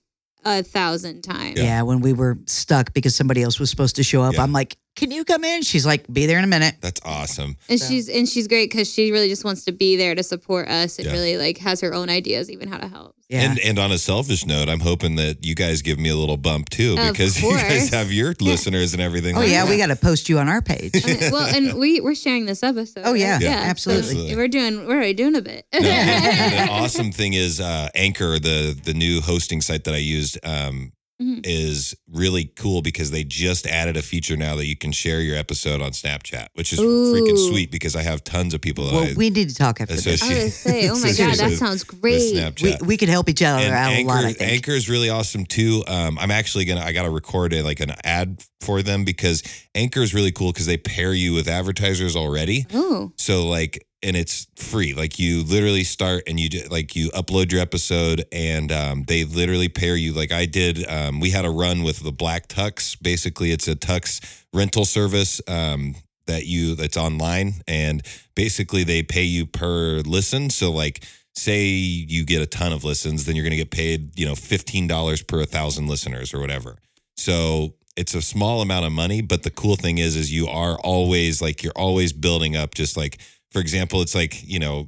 [0.45, 1.59] a thousand times.
[1.59, 1.81] Yeah.
[1.81, 4.43] when we were stuck because somebody else was supposed to show up, Yeah.
[4.43, 7.55] I'm like, "Can you come in?" She's like, "Be there in a minute." That's awesome.
[7.69, 10.23] And So- she's and she's great because she really just wants to be there to
[10.23, 11.13] support us and Yeah.
[11.13, 13.15] really like has her own ideas even how to help.
[13.29, 16.15] Yeah, And and on a selfish note, I'm hoping that you guys give me a
[16.15, 19.35] little bump too, Of because you guys have your listeners and everything.
[19.35, 19.69] oh like yeah, that.
[19.69, 20.91] we got to post you on our page.
[20.95, 23.03] I mean, well, and we we're sharing this episode.
[23.05, 23.33] Oh, yeah.
[23.33, 23.41] right?
[23.41, 24.05] Yeah, absolutely.
[24.11, 24.35] absolutely.
[24.37, 25.65] We're doing we're already doing a bit.
[25.73, 30.39] No, the awesome thing is uh, Anchor, the the new hosting site that I used,
[30.43, 31.41] um, Mhm.
[31.43, 35.35] is really cool because they just added a feature now that you can share your
[35.35, 39.03] episode on Snapchat, which is freaking sweet because I have tons of people that well,
[39.03, 40.21] I, we need to talk after So this.
[40.21, 42.35] I was gonna say, oh my god, that sounds great.
[42.35, 42.81] Snapchat.
[42.81, 44.25] We, we could help each other and out Anchor, a lot.
[44.25, 44.51] I think.
[44.51, 45.83] Anchor is really awesome too.
[45.87, 49.41] Um, I'm actually gonna I gotta record a, like an ad for them because
[49.73, 52.67] Anchor is really cool because they pair you with advertisers already.
[52.73, 54.93] Oh, So like, and it's free.
[54.93, 59.25] Like you literally start and you do, like you upload your episode and um, they
[59.25, 60.13] literally pair you.
[60.13, 62.97] Like I did, um, we had a run with the Black Tux.
[63.01, 68.01] Basically, it's a tux rental service um, that you that's online and
[68.33, 70.49] basically they pay you per listen.
[70.49, 71.03] So like.
[71.39, 74.33] Say you get a ton of listens, then you're going to get paid, you know,
[74.33, 76.79] fifteen dollars per a thousand listeners or whatever.
[77.15, 80.79] So it's a small amount of money, but the cool thing is, is you are
[80.79, 82.73] always like you're always building up.
[82.73, 83.19] Just like,
[83.57, 84.87] for example, it's like you know,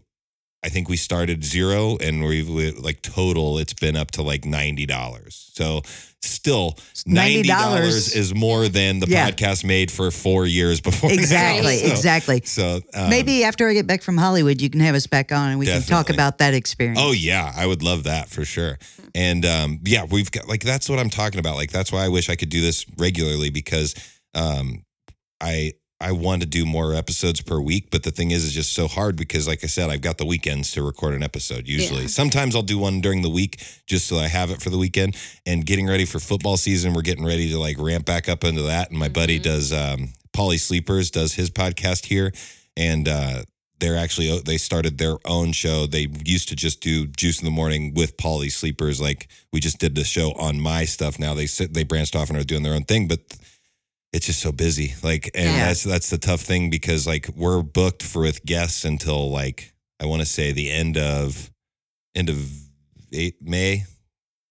[0.63, 4.45] I think we started zero, and we, we like total, it's been up to like
[4.45, 5.49] ninety dollars.
[5.53, 5.81] So
[6.21, 6.77] still,
[7.07, 9.31] ninety dollars $90 is more than the Yeah.
[9.31, 11.11] podcast made for four years before.
[11.11, 12.41] exactly, So- exactly.
[12.45, 15.49] So um, Maybe after I get back from Hollywood, you can have us back on
[15.49, 16.99] and we can talk about that experience.
[17.01, 18.77] Oh yeah, I would love that for sure.
[19.15, 21.55] And um, yeah, we've got like that's what I'm talking about.
[21.55, 23.95] Like that's why I wish I could do this regularly because
[24.35, 24.83] um,
[25.41, 27.89] I I want to do more episodes per week.
[27.91, 30.25] But the thing is, it's just so hard because, like I said, I've got the
[30.25, 31.67] weekends to record an episode.
[31.67, 32.07] Usually, Yeah.
[32.07, 35.15] sometimes I'll do one during the week just so I have it for the weekend.
[35.45, 38.61] And getting ready for football season, we're getting ready to like ramp back up into
[38.63, 38.89] that.
[38.91, 39.43] And my buddy Mhm.
[39.43, 42.31] does um, Polly Sleepers does his podcast here,
[42.77, 43.43] and uh,
[43.79, 45.85] they're actually they started their own show.
[45.85, 49.01] They used to just do Juice in the Morning with Polly Sleepers.
[49.01, 51.19] Like we just did the show on my stuff.
[51.19, 53.19] Now they sit they branched off and are doing their own thing, but
[54.13, 54.93] it's just so busy.
[55.03, 55.65] Like and Yeah.
[55.67, 60.05] that's that's the tough thing because like we're booked for with guests until like I
[60.05, 61.51] want to say the end of
[62.15, 62.49] end of
[63.13, 63.85] eight, May.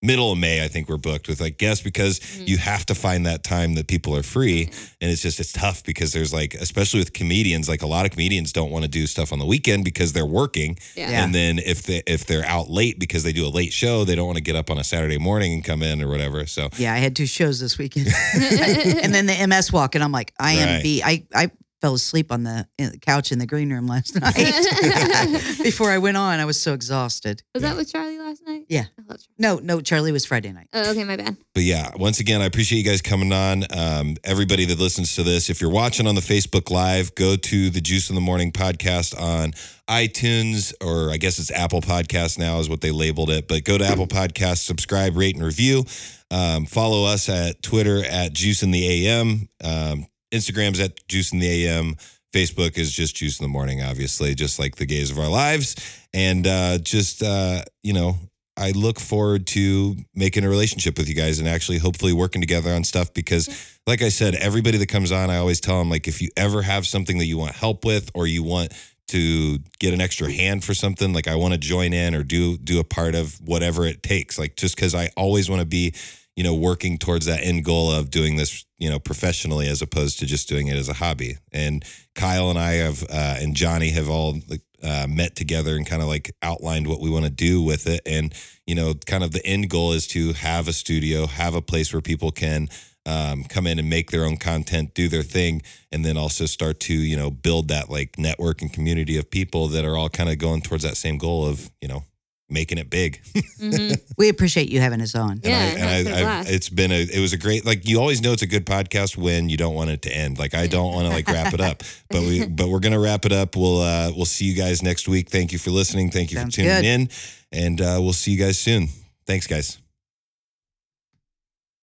[0.01, 2.47] Middle of May, I think we're booked with like guests because Mhm.
[2.47, 4.71] you have to find that time that people are free
[5.01, 8.13] and it's just it's tough because there's like especially with comedians like a lot of
[8.13, 11.11] comedians don't want to do stuff on the weekend because they're working yeah.
[11.11, 11.25] Yeah.
[11.25, 14.15] and then if they if they're out late because they do a late show they
[14.15, 16.69] don't want to get up on a saturday morning and come in or whatever so
[16.79, 20.33] Yeah, I had two shows this weekend, and then the MS walk, and I'm like,
[20.39, 20.83] I am Right.
[20.83, 21.51] be I I
[21.81, 24.35] fell asleep on the, in the couch in the green room last night
[25.63, 26.41] before I went on.
[26.41, 27.43] I was so exhausted.
[27.55, 28.67] Was that with Charlie last night?
[28.69, 28.85] Yeah.
[28.99, 29.35] I love Charlie.
[29.39, 30.69] No, no, Charlie was Friday night.
[30.73, 31.37] Oh, okay, my bad.
[31.55, 35.23] but yeah once again i appreciate you guys coming on um, everybody that listens to
[35.23, 38.53] this if you're watching on the facebook live go to the juice in the morning
[38.53, 39.53] podcast on
[39.89, 43.77] itunes or i guess it's apple podcast now is what they labeled it but go
[43.79, 45.85] to apple podcast subscribe rate and review
[46.31, 51.39] um, follow us at twitter at juice in the am um, instagram's at juice in
[51.39, 51.97] the am
[52.33, 55.77] facebook is just juice in the morning obviously just like the gays of our lives
[56.13, 58.17] and uh, just uh, you know
[58.59, 62.73] I look forward to making a relationship with you guys and actually hopefully working together
[62.73, 66.09] on stuff because like I said, everybody that comes on, I always tell them like
[66.09, 68.73] if you ever have something that you want help with or you want
[69.09, 72.59] to get an extra hand for something, like I want to join in or do
[72.59, 74.39] do a part of whatever it takes.
[74.39, 75.95] Like just because I always want to be,
[76.39, 80.21] you know, working towards that end goal of doing this, you know, professionally as opposed
[80.21, 81.37] to just doing it as a hobby.
[81.53, 81.85] And
[82.15, 84.39] Kyle and I have uh, and Johnny have all
[84.81, 88.03] uh, met together and kind of like outlined what we want to do with it.
[88.07, 88.33] And
[88.69, 91.93] you know, kind of the end goal is to have a studio, have a place
[91.93, 92.69] where people can
[93.05, 96.79] um, come in and make their own content, do their thing, and then also start
[96.83, 100.31] to you know build that like network and community of people that are all kind
[100.31, 102.05] of going towards that same goal of you know
[102.51, 103.21] making it big.
[103.61, 105.41] hmm We appreciate you having us on.
[105.43, 106.39] Yeah, and I, and a I.
[106.41, 108.67] I've, it's been a, it was a great, like you always know it's a good
[108.67, 110.39] podcast when you don't want it to end.
[110.39, 113.25] Like I don't want to like wrap it up, but we, but we're gonna wrap
[113.25, 113.57] it up.
[113.57, 115.31] We'll, uh, we'll see you guys next week.
[115.31, 116.11] Thank you for listening.
[116.11, 116.85] Thank you Sounds for tuning good.
[116.85, 117.09] in,
[117.53, 118.89] and uh, we'll see you guys soon.
[119.27, 119.79] Thanks, guys.